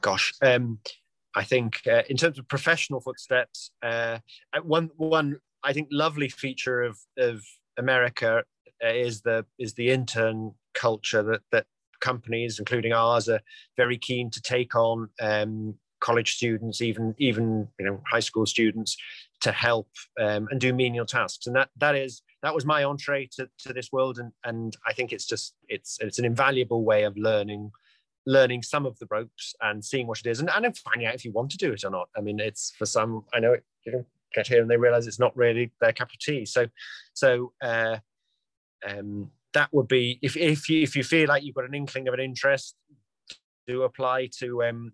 Gosh, 0.00 0.34
um, 0.42 0.80
I 1.34 1.44
think 1.44 1.80
uh, 1.86 2.02
in 2.08 2.16
terms 2.16 2.38
of 2.38 2.48
professional 2.48 3.00
footsteps, 3.00 3.70
uh, 3.82 4.18
one 4.62 4.90
one 4.96 5.38
I 5.62 5.72
think 5.72 5.88
lovely 5.90 6.28
feature 6.28 6.82
of 6.82 6.98
of 7.16 7.42
America 7.78 8.42
is 8.80 9.22
the 9.22 9.46
is 9.58 9.74
the 9.74 9.90
intern 9.90 10.52
culture 10.74 11.22
that 11.22 11.42
that 11.52 11.66
companies, 12.00 12.58
including 12.58 12.92
ours, 12.92 13.28
are 13.28 13.40
very 13.76 13.96
keen 13.96 14.28
to 14.30 14.42
take 14.42 14.74
on 14.74 15.08
um, 15.20 15.74
college 16.00 16.34
students, 16.34 16.82
even 16.82 17.14
even 17.18 17.68
you 17.78 17.86
know 17.86 18.02
high 18.10 18.20
school 18.20 18.44
students, 18.44 18.96
to 19.42 19.52
help 19.52 19.88
um, 20.20 20.48
and 20.50 20.60
do 20.60 20.72
menial 20.72 21.06
tasks. 21.06 21.46
And 21.46 21.56
that 21.56 21.68
that 21.76 21.94
is 21.94 22.22
that 22.42 22.54
was 22.54 22.64
my 22.64 22.84
entree 22.84 23.28
to, 23.36 23.48
to 23.60 23.72
this 23.72 23.92
world, 23.92 24.18
and 24.18 24.32
and 24.44 24.76
I 24.86 24.92
think 24.92 25.12
it's 25.12 25.26
just 25.26 25.54
it's 25.68 25.98
it's 26.00 26.18
an 26.18 26.24
invaluable 26.24 26.84
way 26.84 27.04
of 27.04 27.16
learning 27.16 27.70
learning 28.24 28.62
some 28.62 28.86
of 28.86 28.96
the 29.00 29.08
ropes 29.10 29.52
and 29.62 29.84
seeing 29.84 30.06
what 30.06 30.20
it 30.20 30.26
is. 30.26 30.38
And, 30.38 30.48
and 30.48 30.78
finding 30.78 31.08
out 31.08 31.14
if 31.14 31.24
you 31.24 31.32
want 31.32 31.50
to 31.50 31.56
do 31.56 31.72
it 31.72 31.84
or 31.84 31.90
not. 31.90 32.08
I 32.16 32.20
mean 32.20 32.38
it's 32.38 32.72
for 32.78 32.86
some 32.86 33.24
i 33.34 33.40
know 33.40 33.52
it, 33.52 33.64
you 33.84 33.92
know 33.92 34.04
get 34.32 34.46
here 34.46 34.62
and 34.62 34.70
they 34.70 34.76
realize 34.76 35.06
it's 35.06 35.18
not 35.18 35.36
really 35.36 35.70
their 35.80 35.92
cup 35.92 36.08
of 36.08 36.18
tea. 36.18 36.44
So 36.46 36.66
so 37.14 37.52
uh, 37.62 37.98
um, 38.86 39.30
that 39.54 39.68
would 39.72 39.88
be 39.88 40.18
if, 40.22 40.36
if 40.36 40.68
you 40.68 40.82
if 40.82 40.96
you 40.96 41.04
feel 41.04 41.28
like 41.28 41.42
you've 41.42 41.54
got 41.54 41.64
an 41.64 41.74
inkling 41.74 42.08
of 42.08 42.14
an 42.14 42.20
interest 42.20 42.76
do 43.66 43.82
apply 43.82 44.28
to 44.38 44.64
um 44.64 44.92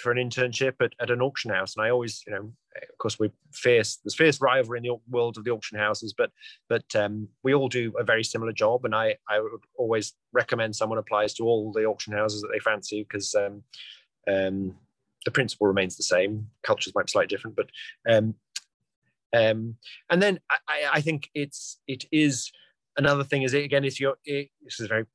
for 0.00 0.12
an 0.12 0.18
internship 0.18 0.74
at, 0.80 0.92
at 1.00 1.10
an 1.10 1.20
auction 1.20 1.50
house. 1.50 1.76
And 1.76 1.84
i 1.84 1.90
always 1.90 2.22
you 2.26 2.32
know 2.32 2.52
of 2.76 2.98
course 2.98 3.18
we're 3.18 3.32
fierce 3.52 3.96
there's 3.96 4.14
fierce 4.14 4.40
rivalry 4.40 4.78
in 4.78 4.84
the 4.84 4.96
world 5.08 5.36
of 5.38 5.44
the 5.44 5.50
auction 5.50 5.78
houses 5.78 6.14
but 6.16 6.30
but 6.68 6.84
um, 6.96 7.28
we 7.42 7.54
all 7.54 7.68
do 7.68 7.92
a 7.98 8.04
very 8.04 8.24
similar 8.24 8.52
job. 8.52 8.84
And 8.84 8.94
i 8.94 9.16
i 9.28 9.40
would 9.40 9.64
always 9.76 10.14
recommend 10.32 10.76
someone 10.76 10.98
applies 10.98 11.34
to 11.34 11.44
all 11.44 11.72
the 11.72 11.84
auction 11.84 12.12
houses 12.12 12.42
that 12.42 12.50
they 12.52 12.58
fancy 12.58 13.02
because 13.02 13.34
um, 13.34 13.62
um, 14.26 14.74
the 15.24 15.30
principle 15.30 15.66
remains 15.66 15.96
the 15.96 16.02
same. 16.02 16.48
Cultures 16.62 16.94
might 16.94 17.06
be 17.06 17.10
slightly 17.10 17.34
different 17.34 17.56
but 17.56 17.68
um, 18.08 18.34
um, 19.34 19.76
and 20.10 20.22
then 20.22 20.38
I, 20.68 20.84
I 20.94 21.00
think 21.00 21.28
it's 21.34 21.78
it 21.88 22.04
is 22.12 22.52
another 22.96 23.24
thing 23.24 23.42
is 23.42 23.54
it 23.54 23.64
again 23.64 23.84
is 23.84 23.98
your 23.98 24.16
it, 24.24 24.50
this 24.62 24.78
is 24.80 24.86
very 24.86 25.06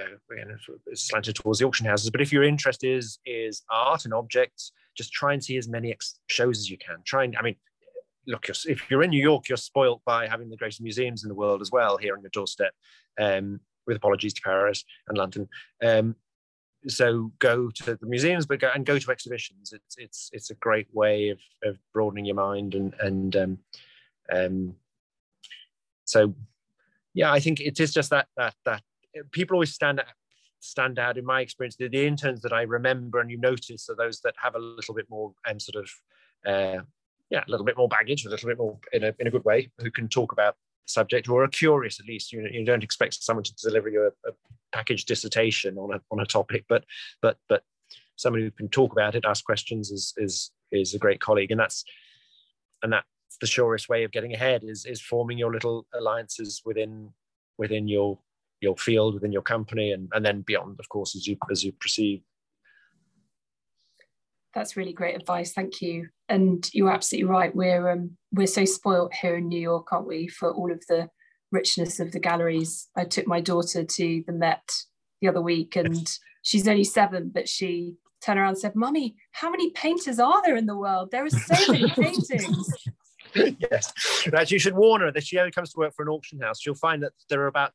uh, 0.00 0.32
again, 0.32 0.56
slanted 0.94 1.36
towards 1.36 1.58
the 1.58 1.66
auction 1.66 1.86
houses. 1.86 2.10
But 2.10 2.20
if 2.20 2.32
your 2.32 2.42
interest 2.42 2.84
is 2.84 3.18
is 3.26 3.62
art 3.70 4.04
and 4.04 4.14
objects, 4.14 4.72
just 4.96 5.12
try 5.12 5.32
and 5.32 5.42
see 5.42 5.56
as 5.56 5.68
many 5.68 5.90
ex- 5.90 6.18
shows 6.28 6.58
as 6.58 6.70
you 6.70 6.78
can. 6.78 6.96
Try 7.04 7.24
and 7.24 7.36
I 7.36 7.42
mean, 7.42 7.56
look, 8.26 8.48
you're, 8.48 8.56
if 8.66 8.90
you're 8.90 9.02
in 9.02 9.10
New 9.10 9.22
York, 9.22 9.48
you're 9.48 9.56
spoilt 9.56 10.02
by 10.04 10.26
having 10.26 10.50
the 10.50 10.56
greatest 10.56 10.80
museums 10.80 11.24
in 11.24 11.28
the 11.28 11.34
world 11.34 11.60
as 11.60 11.70
well 11.70 11.96
here 11.96 12.14
on 12.14 12.22
your 12.22 12.30
doorstep. 12.30 12.72
Um, 13.20 13.60
with 13.86 13.96
apologies 13.96 14.32
to 14.34 14.42
Paris 14.42 14.84
and 15.08 15.18
London. 15.18 15.48
Um, 15.82 16.16
so 16.88 17.32
go 17.38 17.70
to 17.70 17.96
the 17.96 18.06
museums, 18.06 18.46
but 18.46 18.60
go 18.60 18.70
and 18.74 18.84
go 18.84 18.98
to 18.98 19.10
exhibitions. 19.10 19.72
It's 19.72 19.96
it's 19.98 20.30
it's 20.32 20.50
a 20.50 20.54
great 20.54 20.88
way 20.92 21.28
of, 21.28 21.38
of 21.64 21.78
broadening 21.92 22.24
your 22.24 22.34
mind 22.34 22.74
and 22.74 22.94
and 23.00 23.36
um, 23.36 23.58
um, 24.32 24.74
so 26.04 26.34
yeah, 27.14 27.32
I 27.32 27.40
think 27.40 27.60
it 27.60 27.78
is 27.78 27.92
just 27.92 28.10
that 28.10 28.26
that 28.36 28.54
that 28.64 28.82
people 29.30 29.56
always 29.56 29.74
stand 29.74 30.00
out 30.00 30.06
stand 30.60 30.98
out. 30.98 31.18
In 31.18 31.24
my 31.24 31.40
experience 31.40 31.76
the, 31.76 31.88
the, 31.88 32.06
interns 32.06 32.40
that 32.42 32.52
i 32.52 32.62
remember 32.62 33.20
and 33.20 33.30
you 33.30 33.38
notice 33.38 33.88
are 33.88 33.96
those 33.96 34.20
that 34.20 34.34
have 34.40 34.54
a 34.54 34.58
little 34.58 34.94
bit 34.94 35.06
more 35.10 35.32
and 35.46 35.54
um, 35.54 35.60
sort 35.60 35.84
of 35.84 35.90
uh, 36.46 36.82
yeah 37.30 37.42
a 37.46 37.50
little 37.50 37.66
bit 37.66 37.76
more 37.76 37.88
baggage 37.88 38.24
a 38.24 38.30
little 38.30 38.48
bit 38.48 38.58
more 38.58 38.78
in 38.92 39.04
a, 39.04 39.14
in 39.18 39.26
a 39.26 39.30
good 39.30 39.44
way 39.44 39.70
who 39.78 39.90
can 39.90 40.08
talk 40.08 40.32
about 40.32 40.54
the 40.86 40.92
subject 40.92 41.28
or 41.28 41.44
are 41.44 41.48
curious 41.48 42.00
at 42.00 42.06
least. 42.06 42.32
You, 42.32 42.48
you 42.50 42.64
don't 42.64 42.84
expect 42.84 43.22
someone 43.22 43.44
to 43.44 43.54
deliver 43.54 43.88
you 43.88 44.02
a, 44.04 44.28
a 44.28 44.32
package 44.72 45.04
dissertation 45.04 45.78
on 45.78 45.94
a, 45.94 46.00
on 46.10 46.20
a 46.20 46.26
topic 46.26 46.64
but 46.68 46.84
but 47.20 47.38
but 47.48 47.62
somebody 48.16 48.44
who 48.44 48.50
can 48.50 48.68
talk 48.68 48.92
about 48.92 49.14
it 49.14 49.24
ask 49.24 49.44
questions 49.44 49.90
is 49.90 50.14
is 50.16 50.50
is 50.70 50.94
a 50.94 50.98
great 50.98 51.20
colleague. 51.20 51.50
And 51.50 51.60
that's 51.60 51.84
and 52.82 52.92
that's 52.92 53.06
the 53.40 53.46
surest 53.46 53.88
way 53.88 54.04
of 54.04 54.12
getting 54.12 54.34
ahead 54.34 54.62
is 54.64 54.84
is 54.86 55.00
forming 55.00 55.38
your 55.38 55.52
little 55.52 55.86
alliances 55.94 56.62
within 56.64 57.10
within 57.58 57.88
your 57.88 58.18
your 58.62 58.76
field 58.76 59.14
within 59.14 59.32
your 59.32 59.42
company 59.42 59.92
and, 59.92 60.08
and 60.12 60.24
then 60.24 60.40
beyond 60.42 60.78
of 60.78 60.88
course 60.88 61.14
as 61.16 61.26
you 61.26 61.36
as 61.50 61.62
you 61.64 61.72
proceed. 61.72 62.22
That's 64.54 64.76
really 64.76 64.92
great 64.92 65.16
advice. 65.16 65.52
Thank 65.52 65.80
you. 65.80 66.08
And 66.28 66.68
you're 66.72 66.92
absolutely 66.92 67.30
right. 67.30 67.54
We're 67.54 67.90
um, 67.90 68.16
we're 68.32 68.46
so 68.46 68.64
spoilt 68.64 69.12
here 69.14 69.36
in 69.36 69.48
new 69.48 69.60
york 69.60 69.92
aren't 69.92 70.06
we 70.06 70.28
for 70.28 70.50
all 70.52 70.72
of 70.72 70.82
the 70.88 71.08
richness 71.50 72.00
of 72.00 72.12
the 72.12 72.20
galleries. 72.20 72.88
I 72.96 73.04
took 73.04 73.26
my 73.26 73.40
daughter 73.40 73.84
to 73.84 74.24
the 74.26 74.32
met 74.32 74.62
the 75.20 75.28
other 75.28 75.42
week 75.42 75.76
and 75.76 76.08
she's 76.42 76.66
only 76.66 76.84
seven 76.84 77.30
but 77.34 77.48
she 77.48 77.96
turned 78.20 78.38
around 78.38 78.50
and 78.50 78.58
said 78.58 78.76
mummy 78.76 79.16
how 79.32 79.50
many 79.50 79.70
painters 79.70 80.18
are 80.18 80.42
there 80.44 80.56
in 80.56 80.66
the 80.66 80.76
world? 80.76 81.10
There 81.10 81.24
are 81.24 81.30
so 81.30 81.72
many 81.72 81.88
paintings. 81.96 82.72
Yes. 83.34 83.92
Actually 84.26 84.54
you 84.54 84.58
should 84.58 84.76
warn 84.76 85.00
her 85.00 85.10
that 85.10 85.24
she 85.24 85.38
only 85.38 85.50
comes 85.50 85.72
to 85.72 85.78
work 85.78 85.94
for 85.94 86.02
an 86.02 86.08
auction 86.08 86.40
house 86.40 86.60
she'll 86.60 86.74
find 86.74 87.02
that 87.02 87.12
there 87.28 87.40
are 87.40 87.48
about 87.48 87.72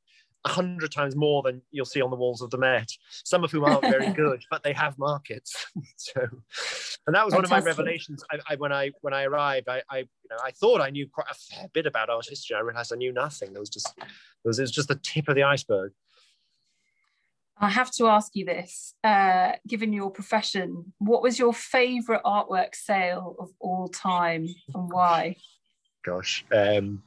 a 0.48 0.54
hundred 0.54 0.92
times 0.92 1.16
more 1.16 1.42
than 1.44 1.62
you'll 1.72 1.86
see 1.86 2.02
on 2.02 2.10
the 2.10 2.16
walls 2.16 2.42
of 2.42 2.50
the 2.50 2.58
Met. 2.58 2.90
Some 3.10 3.44
of 3.44 3.52
whom 3.52 3.66
aren't 3.66 3.82
very 3.82 4.12
good, 4.24 4.44
but 4.50 4.64
they 4.64 4.74
have 4.74 4.98
markets. 4.98 5.68
so, 5.98 6.22
and 6.22 7.16
that 7.16 7.26
was 7.26 7.34
Fantastic. 7.34 7.36
one 7.36 7.46
of 7.46 7.50
my 7.50 7.60
revelations. 7.60 8.24
I, 8.32 8.38
I, 8.50 8.56
when 8.56 8.72
I 8.72 8.92
when 9.02 9.14
I 9.14 9.24
arrived, 9.24 9.68
I, 9.68 9.82
I 9.90 10.00
you 10.00 10.30
know 10.30 10.38
I 10.44 10.52
thought 10.52 10.80
I 10.80 10.90
knew 10.90 11.08
quite 11.08 11.28
a 11.30 11.36
fair 11.36 11.68
bit 11.74 11.86
about 11.86 12.10
art 12.10 12.28
history. 12.30 12.56
I 12.56 12.62
realized 12.62 12.94
I 12.94 12.96
knew 12.96 13.12
nothing. 13.12 13.52
There 13.52 13.60
was 13.60 13.70
just 13.70 13.94
there 13.98 14.08
was, 14.46 14.60
it 14.60 14.64
was 14.64 14.72
just 14.72 14.88
the 14.88 15.00
tip 15.04 15.28
of 15.28 15.36
the 15.36 15.44
iceberg. 15.44 15.92
I 17.60 17.70
have 17.70 17.92
to 17.94 18.06
ask 18.06 18.36
you 18.36 18.46
this, 18.46 18.94
uh, 19.04 19.54
given 19.68 19.92
your 19.92 20.12
profession, 20.12 20.94
what 21.00 21.24
was 21.24 21.40
your 21.40 21.54
favorite 21.54 22.22
artwork 22.24 22.76
sale 22.76 23.36
of 23.40 23.50
all 23.60 23.88
time 23.88 24.48
and 24.76 24.92
why? 24.92 25.38
Gosh. 26.06 26.46
Um, 26.52 27.02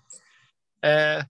uh, 0.83 1.23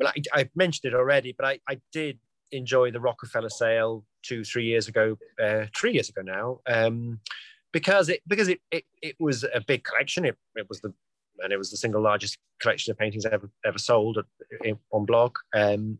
well, 0.00 0.12
I, 0.16 0.40
I 0.40 0.50
mentioned 0.54 0.92
it 0.92 0.96
already, 0.96 1.34
but 1.36 1.46
I, 1.46 1.60
I 1.68 1.80
did 1.92 2.18
enjoy 2.52 2.90
the 2.90 3.00
Rockefeller 3.00 3.50
sale 3.50 4.04
two, 4.22 4.44
three 4.44 4.64
years 4.64 4.88
ago, 4.88 5.16
uh, 5.42 5.66
three 5.76 5.92
years 5.92 6.08
ago 6.08 6.22
now, 6.22 6.60
um, 6.66 7.20
because 7.72 8.08
it 8.08 8.20
because 8.26 8.48
it, 8.48 8.60
it 8.70 8.84
it 9.02 9.16
was 9.20 9.44
a 9.44 9.60
big 9.60 9.84
collection. 9.84 10.24
It, 10.24 10.36
it 10.56 10.66
was 10.68 10.80
the 10.80 10.92
and 11.42 11.52
it 11.52 11.58
was 11.58 11.70
the 11.70 11.76
single 11.76 12.02
largest 12.02 12.38
collection 12.60 12.90
of 12.90 12.98
paintings 12.98 13.26
ever 13.26 13.50
ever 13.64 13.78
sold 13.78 14.18
at, 14.18 14.76
on 14.92 15.04
blog. 15.04 15.36
Um, 15.54 15.98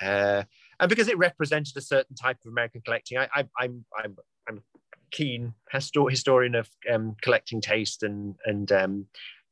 uh, 0.00 0.42
and 0.80 0.88
because 0.88 1.08
it 1.08 1.18
represented 1.18 1.76
a 1.76 1.80
certain 1.80 2.16
type 2.16 2.38
of 2.44 2.50
American 2.50 2.82
collecting, 2.84 3.18
I, 3.18 3.28
I, 3.34 3.44
I'm 3.58 3.84
I'm 3.96 4.16
I'm 4.48 4.62
keen 5.10 5.54
histor- 5.72 6.10
historian 6.10 6.54
of 6.54 6.68
um, 6.92 7.16
collecting 7.22 7.60
taste 7.60 8.02
and 8.02 8.34
and 8.44 8.72
um, 8.72 9.06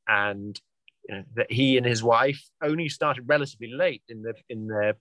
and 0.08 0.60
you 1.08 1.14
know, 1.14 1.24
that 1.36 1.50
he 1.50 1.76
and 1.76 1.86
his 1.86 2.02
wife 2.02 2.42
only 2.62 2.88
started 2.88 3.24
relatively 3.26 3.72
late 3.72 4.02
in 4.08 4.22
the 4.22 4.34
in 4.48 4.66
the 4.66 4.96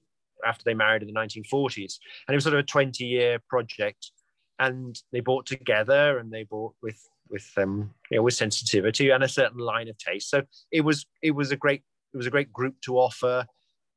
after 0.45 0.63
they 0.65 0.73
married 0.73 1.01
in 1.01 1.07
the 1.07 1.13
1940s, 1.13 1.99
and 2.27 2.33
it 2.33 2.35
was 2.35 2.43
sort 2.43 2.53
of 2.53 2.59
a 2.59 2.63
20 2.63 3.05
year 3.05 3.39
project. 3.49 4.11
And 4.59 4.95
they 5.11 5.19
bought 5.19 5.45
together, 5.45 6.19
and 6.19 6.31
they 6.31 6.43
bought 6.43 6.75
with 6.81 7.01
with 7.29 7.49
um, 7.57 7.93
you 8.11 8.17
know 8.17 8.23
with 8.23 8.35
sensitivity 8.35 9.09
and 9.09 9.23
a 9.23 9.27
certain 9.27 9.59
line 9.59 9.89
of 9.89 9.97
taste. 9.97 10.29
So 10.29 10.43
it 10.71 10.81
was 10.81 11.05
it 11.21 11.31
was 11.31 11.51
a 11.51 11.57
great 11.57 11.83
it 12.13 12.17
was 12.17 12.27
a 12.27 12.31
great 12.31 12.53
group 12.53 12.75
to 12.81 12.97
offer 12.97 13.45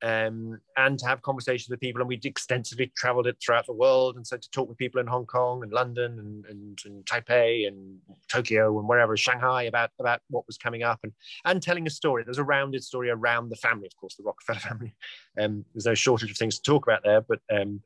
um, 0.03 0.61
and 0.77 0.99
to 0.99 1.07
have 1.07 1.23
conversations 1.23 1.69
with 1.71 1.81
people. 1.81 2.01
And 2.01 2.09
we'd 2.09 2.25
extensively 2.25 2.93
traveled 2.97 3.27
it 3.27 3.37
throughout 3.43 3.67
the 3.67 3.73
world. 3.73 4.17
And 4.17 4.27
so 4.27 4.37
to 4.37 4.51
talk 4.51 4.69
with 4.69 4.77
people 4.77 5.01
in 5.01 5.07
Hong 5.07 5.27
Kong 5.27 5.63
and 5.63 5.73
London 5.73 6.19
and, 6.19 6.45
and, 6.47 6.79
and, 6.85 7.05
Taipei 7.07 7.67
and 7.67 7.99
Tokyo 8.31 8.79
and 8.79 8.89
wherever, 8.89 9.17
Shanghai 9.17 9.65
about, 9.65 9.91
about 9.99 10.21
what 10.29 10.47
was 10.47 10.59
coming 10.59 10.83
up 10.83 11.01
and, 11.03 11.13
and 11.45 11.63
telling 11.63 11.87
a 11.87 11.91
story. 11.91 12.25
There's 12.25 12.39
a 12.39 12.45
rounded 12.45 12.85
story 12.85 13.11
around 13.11 13.49
the 13.49 13.57
family, 13.57 13.87
of 13.87 13.97
course, 13.97 14.17
the 14.17 14.25
Rockefeller 14.25 14.59
family. 14.69 14.95
Um, 15.41 15.65
there's 15.75 15.87
no 15.87 15.95
shortage 15.95 16.31
of 16.31 16.37
things 16.37 16.57
to 16.57 16.63
talk 16.63 16.87
about 16.87 17.03
there, 17.03 17.23
but 17.23 17.41
um, 17.51 17.81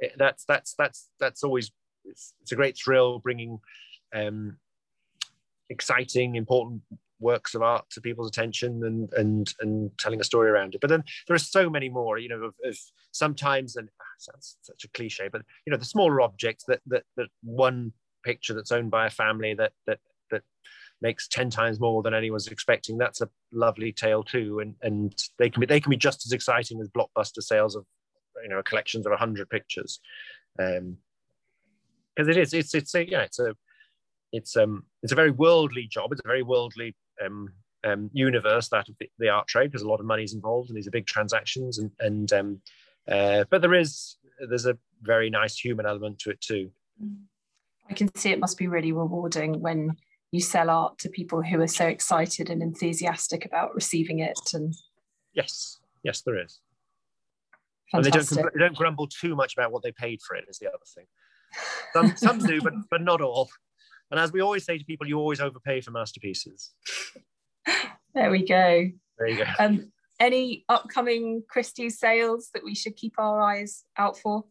it, 0.00 0.12
that's, 0.16 0.44
that's, 0.46 0.74
that's, 0.76 1.08
that's 1.20 1.44
always, 1.44 1.70
it's, 2.04 2.34
it's 2.42 2.52
a 2.52 2.56
great 2.56 2.76
thrill 2.76 3.20
bringing 3.20 3.60
um, 4.14 4.56
exciting, 5.70 6.34
important 6.34 6.82
works 7.20 7.54
of 7.54 7.62
art 7.62 7.84
to 7.90 8.00
people's 8.00 8.28
attention 8.28 8.84
and 8.84 9.12
and 9.14 9.54
and 9.60 9.90
telling 9.98 10.20
a 10.20 10.24
story 10.24 10.50
around 10.50 10.74
it. 10.74 10.80
But 10.80 10.90
then 10.90 11.04
there 11.26 11.34
are 11.34 11.38
so 11.38 11.70
many 11.70 11.88
more, 11.88 12.18
you 12.18 12.28
know, 12.28 12.42
of, 12.42 12.54
of 12.64 12.78
sometimes 13.12 13.76
and 13.76 13.88
ah, 14.00 14.04
sounds 14.18 14.56
such 14.62 14.84
a 14.84 14.90
cliche, 14.90 15.28
but 15.30 15.42
you 15.66 15.70
know, 15.70 15.76
the 15.76 15.84
smaller 15.84 16.20
objects 16.20 16.64
that 16.68 16.80
that 16.86 17.04
that 17.16 17.28
one 17.42 17.92
picture 18.24 18.54
that's 18.54 18.72
owned 18.72 18.90
by 18.90 19.06
a 19.06 19.10
family 19.10 19.54
that 19.54 19.72
that 19.86 19.98
that 20.30 20.42
makes 21.02 21.28
10 21.28 21.50
times 21.50 21.80
more 21.80 22.02
than 22.02 22.14
anyone's 22.14 22.46
expecting 22.46 22.96
that's 22.96 23.20
a 23.20 23.28
lovely 23.52 23.92
tale 23.92 24.22
too. 24.22 24.60
And 24.60 24.74
and 24.82 25.14
they 25.38 25.50
can 25.50 25.60
be 25.60 25.66
they 25.66 25.80
can 25.80 25.90
be 25.90 25.96
just 25.96 26.26
as 26.26 26.32
exciting 26.32 26.80
as 26.80 26.88
blockbuster 26.88 27.42
sales 27.42 27.76
of 27.76 27.84
you 28.42 28.48
know 28.48 28.62
collections 28.62 29.06
of 29.06 29.10
100 29.10 29.48
pictures. 29.48 30.00
Um 30.58 30.98
because 32.14 32.28
it 32.28 32.36
is 32.36 32.54
it's 32.54 32.74
it's 32.74 32.94
a 32.94 33.08
yeah 33.08 33.22
it's 33.22 33.38
a 33.38 33.56
it's 34.32 34.56
um 34.56 34.84
it's 35.02 35.12
a 35.12 35.16
very 35.16 35.30
worldly 35.30 35.86
job. 35.86 36.12
It's 36.12 36.20
a 36.24 36.28
very 36.28 36.42
worldly 36.42 36.96
um, 37.24 37.48
um, 37.84 38.10
universe 38.12 38.68
that 38.68 38.88
of 38.88 38.96
the, 38.98 39.08
the, 39.18 39.28
art 39.28 39.46
trade 39.46 39.70
because 39.70 39.82
a 39.82 39.88
lot 39.88 40.00
of 40.00 40.06
money 40.06 40.22
is 40.22 40.34
involved 40.34 40.70
and 40.70 40.76
these 40.76 40.86
are 40.86 40.92
big 40.92 41.06
transactions 41.06 41.78
and 41.78 41.90
and 42.00 42.32
um, 42.32 42.60
uh, 43.10 43.44
but 43.50 43.60
there 43.60 43.74
is 43.74 44.16
there's 44.48 44.66
a 44.66 44.78
very 45.02 45.28
nice 45.28 45.58
human 45.58 45.86
element 45.86 46.18
to 46.20 46.30
it 46.30 46.40
too. 46.40 46.70
I 47.90 47.92
can 47.92 48.14
see 48.14 48.30
it 48.30 48.40
must 48.40 48.56
be 48.56 48.68
really 48.68 48.92
rewarding 48.92 49.60
when 49.60 49.96
you 50.32 50.40
sell 50.40 50.70
art 50.70 50.98
to 50.98 51.10
people 51.10 51.42
who 51.42 51.60
are 51.60 51.68
so 51.68 51.86
excited 51.86 52.48
and 52.48 52.62
enthusiastic 52.62 53.44
about 53.44 53.74
receiving 53.74 54.20
it 54.20 54.38
and 54.54 54.74
Yes, 55.34 55.80
yes, 56.02 56.22
there 56.22 56.42
is. 56.42 56.60
Fantastic. 57.92 58.14
And 58.14 58.38
they 58.38 58.42
don't 58.42 58.54
they 58.54 58.60
don't 58.60 58.76
grumble 58.76 59.08
too 59.08 59.36
much 59.36 59.54
about 59.56 59.72
what 59.72 59.82
they 59.82 59.92
paid 59.92 60.20
for 60.26 60.36
it. 60.36 60.44
Is 60.48 60.58
the 60.58 60.68
other 60.68 60.78
thing. 60.94 61.04
Some 61.92 62.16
some 62.16 62.38
do, 62.38 62.60
but 62.62 62.72
but 62.90 63.02
not 63.02 63.20
all. 63.20 63.50
And 64.10 64.20
as 64.20 64.32
we 64.32 64.40
always 64.40 64.64
say 64.64 64.78
to 64.78 64.84
people, 64.84 65.06
you 65.06 65.18
always 65.18 65.40
overpay 65.40 65.80
for 65.80 65.90
masterpieces. 65.90 66.72
There 68.14 68.30
we 68.30 68.46
go. 68.46 68.88
There 69.18 69.28
you 69.28 69.38
go. 69.38 69.44
Um, 69.58 69.90
any 70.20 70.64
upcoming 70.68 71.42
Christie's 71.48 71.98
sales 71.98 72.50
that 72.54 72.62
we 72.62 72.74
should 72.74 72.94
keep 72.94 73.14
our 73.18 73.40
eyes 73.40 73.84
out 73.98 74.16
for? 74.16 74.44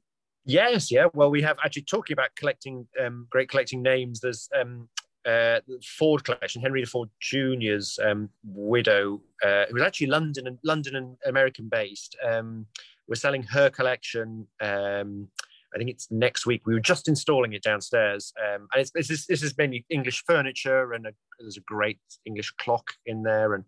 Yes, 0.45 0.91
yeah. 0.91 1.05
Well, 1.13 1.31
we 1.31 1.41
have 1.43 1.57
actually 1.63 1.83
talking 1.83 2.13
about 2.13 2.35
collecting 2.35 2.85
um, 3.01 3.27
great 3.29 3.49
collecting 3.49 3.81
names. 3.81 4.19
There's 4.19 4.49
um, 4.59 4.89
uh, 5.25 5.63
the 5.65 5.81
Ford 5.97 6.25
collection, 6.25 6.61
Henry 6.61 6.83
Ford 6.83 7.09
Jr.'s 7.21 7.97
um, 8.03 8.29
widow, 8.43 9.21
uh, 9.41 9.65
who 9.69 9.75
was 9.75 9.83
actually 9.83 10.07
London 10.07 10.47
and 10.47 10.57
London 10.63 10.97
and 10.97 11.15
American 11.25 11.69
based. 11.69 12.17
Um, 12.21 12.65
we're 13.07 13.15
selling 13.15 13.43
her 13.43 13.69
collection. 13.69 14.47
Um, 14.59 15.29
I 15.73 15.77
think 15.77 15.89
it's 15.89 16.09
next 16.11 16.45
week. 16.45 16.61
We 16.65 16.73
were 16.73 16.79
just 16.79 17.07
installing 17.07 17.53
it 17.53 17.63
downstairs, 17.63 18.33
um, 18.39 18.67
and 18.71 18.81
it's, 18.81 18.91
this 18.91 19.09
is 19.09 19.25
this 19.25 19.43
is 19.43 19.57
mainly 19.57 19.85
English 19.89 20.23
furniture, 20.25 20.93
and 20.93 21.07
a, 21.07 21.11
there's 21.39 21.57
a 21.57 21.61
great 21.61 21.99
English 22.25 22.51
clock 22.51 22.93
in 23.05 23.23
there, 23.23 23.53
and 23.53 23.65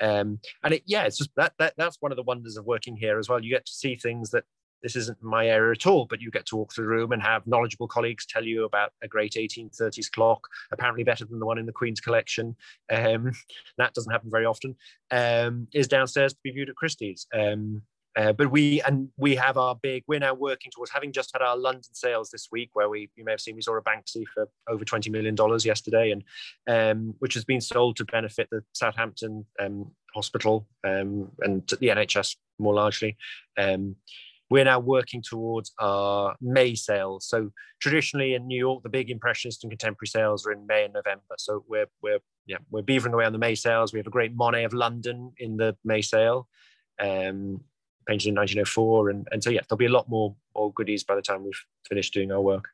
um, 0.00 0.40
and 0.62 0.74
it, 0.74 0.82
yeah, 0.86 1.04
it's 1.04 1.18
just 1.18 1.30
that 1.36 1.54
that 1.58 1.74
that's 1.76 1.98
one 2.00 2.12
of 2.12 2.16
the 2.16 2.22
wonders 2.22 2.56
of 2.56 2.66
working 2.66 2.96
here 2.96 3.18
as 3.18 3.28
well. 3.28 3.42
You 3.42 3.50
get 3.50 3.66
to 3.66 3.72
see 3.72 3.96
things 3.96 4.30
that 4.30 4.44
this 4.82 4.96
isn't 4.96 5.22
my 5.22 5.46
area 5.46 5.72
at 5.72 5.86
all, 5.86 6.06
but 6.06 6.20
you 6.20 6.30
get 6.30 6.46
to 6.46 6.56
walk 6.56 6.72
through 6.72 6.84
the 6.84 6.90
room 6.90 7.12
and 7.12 7.22
have 7.22 7.46
knowledgeable 7.46 7.88
colleagues 7.88 8.26
tell 8.26 8.44
you 8.44 8.64
about 8.64 8.92
a 9.02 9.08
great 9.08 9.32
1830s 9.32 10.10
clock, 10.12 10.46
apparently 10.70 11.02
better 11.02 11.24
than 11.24 11.38
the 11.38 11.46
one 11.46 11.58
in 11.58 11.66
the 11.66 11.72
Queen's 11.72 12.00
collection. 12.00 12.54
Um, 12.90 13.32
that 13.78 13.94
doesn't 13.94 14.12
happen 14.12 14.30
very 14.30 14.44
often. 14.44 14.76
Um, 15.10 15.66
is 15.72 15.88
downstairs 15.88 16.34
to 16.34 16.38
be 16.44 16.50
viewed 16.50 16.68
at 16.68 16.76
Christie's. 16.76 17.26
Um, 17.34 17.82
uh, 18.16 18.32
but 18.32 18.50
we 18.50 18.80
and 18.82 19.08
we 19.18 19.36
have 19.36 19.58
our 19.58 19.74
big. 19.74 20.02
We're 20.06 20.20
now 20.20 20.32
working 20.34 20.72
towards 20.74 20.90
having 20.90 21.12
just 21.12 21.30
had 21.34 21.42
our 21.42 21.56
London 21.56 21.82
sales 21.92 22.30
this 22.30 22.48
week, 22.50 22.70
where 22.72 22.88
we 22.88 23.10
you 23.14 23.24
may 23.24 23.32
have 23.32 23.40
seen 23.40 23.54
we 23.54 23.62
saw 23.62 23.76
a 23.76 23.82
Banksy 23.82 24.24
for 24.32 24.48
over 24.68 24.84
twenty 24.84 25.10
million 25.10 25.34
dollars 25.34 25.66
yesterday, 25.66 26.12
and 26.12 26.24
um, 26.66 27.14
which 27.18 27.34
has 27.34 27.44
been 27.44 27.60
sold 27.60 27.96
to 27.96 28.04
benefit 28.06 28.48
the 28.50 28.62
Southampton 28.72 29.44
um, 29.60 29.90
Hospital 30.14 30.66
um, 30.84 31.30
and 31.40 31.68
the 31.80 31.88
NHS 31.88 32.36
more 32.58 32.74
largely. 32.74 33.18
Um, 33.58 33.96
we're 34.48 34.64
now 34.64 34.78
working 34.78 35.22
towards 35.22 35.72
our 35.80 36.36
May 36.40 36.74
sales. 36.74 37.26
So 37.28 37.50
traditionally 37.80 38.34
in 38.34 38.46
New 38.46 38.58
York, 38.58 38.82
the 38.82 38.88
big 38.88 39.10
impressionist 39.10 39.64
and 39.64 39.70
contemporary 39.70 40.06
sales 40.06 40.46
are 40.46 40.52
in 40.52 40.66
May 40.66 40.84
and 40.84 40.94
November. 40.94 41.34
So 41.36 41.64
we're 41.68 41.90
we're 42.00 42.20
yeah 42.46 42.58
we're 42.70 42.82
beavering 42.82 43.12
away 43.12 43.26
on 43.26 43.32
the 43.32 43.38
May 43.38 43.56
sales. 43.56 43.92
We 43.92 43.98
have 43.98 44.06
a 44.06 44.10
great 44.10 44.34
Monet 44.34 44.64
of 44.64 44.72
London 44.72 45.32
in 45.36 45.58
the 45.58 45.76
May 45.84 46.00
sale. 46.00 46.48
Um, 46.98 47.60
painted 48.06 48.28
in 48.28 48.34
1904. 48.34 49.10
And, 49.10 49.28
and 49.30 49.42
so, 49.42 49.50
yeah, 49.50 49.60
there'll 49.68 49.78
be 49.78 49.86
a 49.86 49.90
lot 49.90 50.08
more, 50.08 50.34
more 50.54 50.72
goodies 50.72 51.04
by 51.04 51.14
the 51.14 51.22
time 51.22 51.44
we've 51.44 51.64
finished 51.88 52.14
doing 52.14 52.32
our 52.32 52.40
work. 52.40 52.68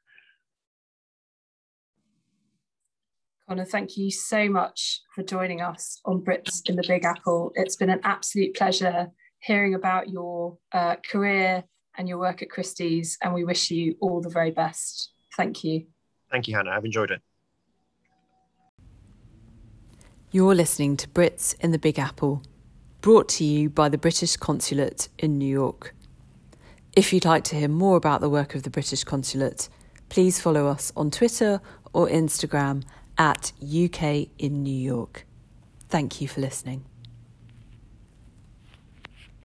Conor, 3.48 3.64
thank 3.64 3.96
you 3.96 4.10
so 4.10 4.48
much 4.48 5.00
for 5.14 5.22
joining 5.22 5.60
us 5.60 6.00
on 6.04 6.20
Brits 6.20 6.68
in 6.68 6.76
the 6.76 6.84
Big 6.86 7.04
Apple. 7.04 7.52
It's 7.54 7.76
been 7.76 7.90
an 7.90 8.00
absolute 8.04 8.54
pleasure 8.54 9.08
hearing 9.40 9.74
about 9.74 10.08
your 10.08 10.56
uh, 10.72 10.96
career 11.06 11.64
and 11.98 12.08
your 12.08 12.18
work 12.18 12.40
at 12.40 12.48
Christie's, 12.48 13.18
and 13.22 13.34
we 13.34 13.44
wish 13.44 13.70
you 13.70 13.96
all 14.00 14.20
the 14.20 14.30
very 14.30 14.50
best. 14.52 15.12
Thank 15.36 15.64
you. 15.64 15.86
Thank 16.30 16.48
you, 16.48 16.56
Hannah. 16.56 16.70
I've 16.70 16.84
enjoyed 16.84 17.10
it. 17.10 17.20
You're 20.30 20.54
listening 20.54 20.96
to 20.96 21.08
Brits 21.08 21.54
in 21.60 21.72
the 21.72 21.78
Big 21.78 21.98
Apple 21.98 22.42
brought 23.02 23.28
to 23.28 23.44
you 23.44 23.68
by 23.68 23.88
the 23.88 23.98
British 23.98 24.36
Consulate 24.36 25.08
in 25.18 25.36
New 25.36 25.44
York. 25.52 25.92
If 26.94 27.12
you'd 27.12 27.24
like 27.24 27.42
to 27.44 27.56
hear 27.56 27.68
more 27.68 27.96
about 27.96 28.20
the 28.20 28.30
work 28.30 28.54
of 28.54 28.62
the 28.62 28.70
British 28.70 29.02
Consulate, 29.02 29.68
please 30.08 30.40
follow 30.40 30.68
us 30.68 30.92
on 30.96 31.10
Twitter 31.10 31.60
or 31.92 32.06
Instagram 32.06 32.84
at 33.18 33.52
UK 33.60 34.28
in 34.38 34.62
New 34.62 34.70
York. 34.70 35.26
Thank 35.88 36.20
you 36.20 36.28
for 36.28 36.40
listening. 36.40 36.84